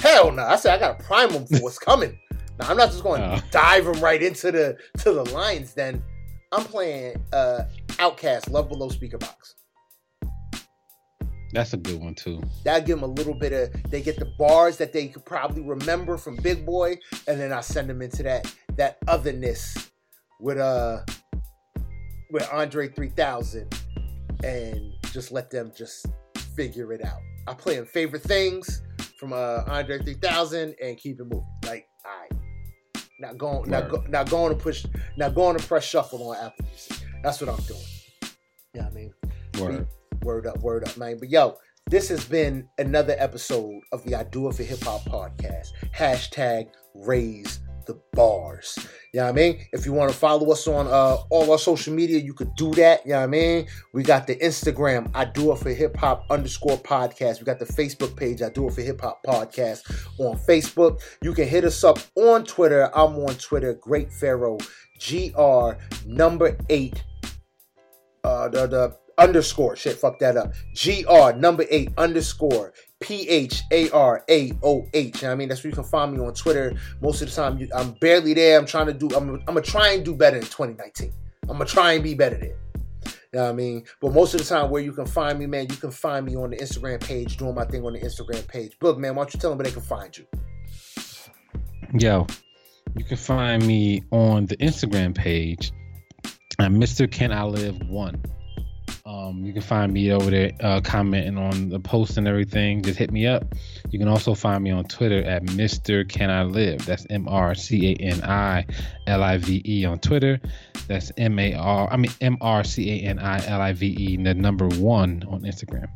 [0.00, 0.42] Hell no!
[0.42, 2.18] I said I gotta prime them for what's coming.
[2.58, 3.40] Now I'm not just going to Oh.
[3.50, 6.02] dive them right into the to the lines Then
[6.52, 7.62] I'm playing uh
[7.98, 9.54] OutKast Love Below Speakerboxxx.
[11.52, 12.40] That's a good one too.
[12.64, 13.90] That'll give them a little bit of.
[13.90, 17.60] They get the bars that they could probably remember from Big Boi, and then I
[17.60, 19.90] send them into that that otherness
[20.38, 21.00] with uh
[22.30, 23.74] with Andre 3000,
[24.44, 26.06] and just let them just
[26.54, 27.18] figure it out.
[27.48, 28.82] I play them favorite things
[29.18, 31.46] from uh Andre 3000 and keep it moving.
[31.66, 34.04] Like, all right, not going, not, Word.
[34.04, 34.86] go, not going to push,
[35.16, 36.96] not going to press shuffle on Apple Music.
[37.24, 37.80] That's what I'm doing.
[38.72, 39.12] Yeah, I mean.
[39.58, 39.88] Word.
[40.22, 41.18] Word up, word up, man.
[41.18, 41.56] But yo,
[41.86, 45.68] this has been another episode of the I Do It for Hip Hop podcast.
[45.96, 48.78] Hashtag raise the bars.
[49.12, 49.60] You know what I mean?
[49.72, 52.70] If you want to follow us on uh, all our social media, you could do
[52.74, 53.04] that.
[53.04, 53.66] You know what I mean?
[53.94, 57.40] We got the Instagram, I Do It for Hip Hop underscore podcast.
[57.40, 61.00] We got the Facebook page, I Do It for Hip Hop podcast on Facebook.
[61.22, 62.90] You can hit us up on Twitter.
[62.94, 64.58] I'm on Twitter, Great Pharaoh,
[65.00, 65.70] GR
[66.06, 67.02] number eight
[68.22, 73.64] uh the, the underscore shit fuck that up gr number eight underscore p-h-a-r-a-o-h
[75.24, 77.68] i mean that's where you can find me on twitter most of the time you,
[77.74, 80.42] i'm barely there i'm trying to do i'm, I'm gonna try and do better in
[80.42, 81.12] 2019
[81.42, 82.56] i'm gonna try and be better there
[83.32, 83.84] you know what I mean?
[84.00, 86.34] But most of the time, where you can find me, man, you can find me
[86.34, 88.76] on the Instagram page, doing my thing on the Instagram page.
[88.80, 90.26] Boog, man, why don't you tell them where they can find you?
[91.96, 92.26] Yo,
[92.96, 95.70] you can find me on the Instagram page
[96.58, 97.10] at Mr.
[97.10, 98.20] Can I Live One.
[99.06, 102.82] Um, you can find me over there uh, commenting on the post and everything.
[102.82, 103.54] Just hit me up.
[103.90, 106.08] You can also find me on Twitter at Mr.
[106.08, 106.84] Can I Live.
[106.86, 108.66] That's M R C A N I
[109.06, 110.40] L I V E on Twitter.
[110.86, 111.88] That's M A R.
[111.90, 114.16] I mean M R C A N I L I V E.
[114.16, 115.88] The number one on Instagram.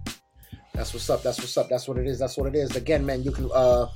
[0.74, 1.22] That's what's up.
[1.22, 1.68] That's what's up.
[1.68, 2.18] That's what it is.
[2.18, 2.74] That's what it is.
[2.74, 3.86] Again, man, you can uh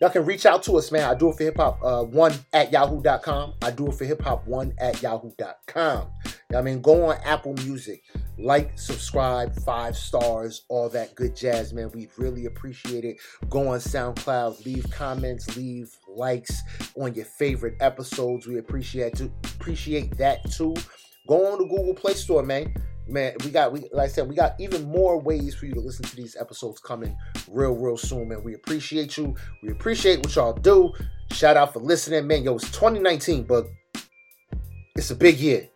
[0.00, 1.02] y'all can reach out to us, man.
[1.02, 3.54] I do it for hip hop uh one at yahoo.com.
[3.60, 6.06] I do it for hip hop one at yahoo.com.
[6.54, 8.04] I mean, go on Apple Music,
[8.38, 11.90] like, subscribe, five stars, all that good jazz, man.
[11.92, 13.18] We really appreciate it.
[13.50, 16.62] Go on SoundCloud, leave comments, leave likes
[16.98, 18.46] on your favorite episodes.
[18.46, 20.74] We appreciate to appreciate that too.
[21.26, 22.72] Go on the Google Play Store, man
[23.08, 25.80] man we got we like i said we got even more ways for you to
[25.80, 27.16] listen to these episodes coming
[27.50, 28.42] real real soon man.
[28.42, 29.34] We appreciate you.
[29.62, 30.92] We appreciate what y'all do.
[31.32, 32.42] Shout out for listening man.
[32.42, 33.66] Yo it's 2019 but
[34.96, 35.68] it's a big year.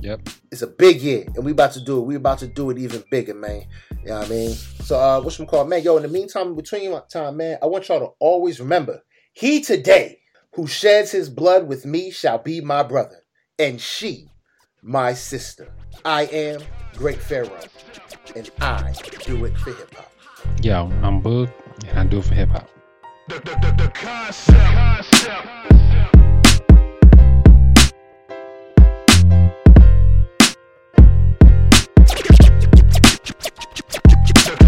[0.00, 0.28] Yep.
[0.52, 2.02] it's a big year and we about to do it.
[2.02, 3.64] We about to do it even bigger man.
[3.90, 4.50] You know what i mean?
[4.50, 7.88] So uh what's call man yo in the meantime in between time man i want
[7.88, 10.18] y'all to always remember he today
[10.54, 13.22] who sheds his blood with me shall be my brother
[13.58, 14.28] and she
[14.86, 15.72] my sister
[16.04, 16.60] i am
[16.94, 17.58] great pharaoh
[18.36, 18.94] and i
[19.24, 20.12] do it for hip-hop
[20.62, 21.50] Yo, I'm Boog,
[21.88, 22.68] and I do it for hip hop.
[23.28, 24.56] The, the, the, the concept.
[24.56, 25.48] concept.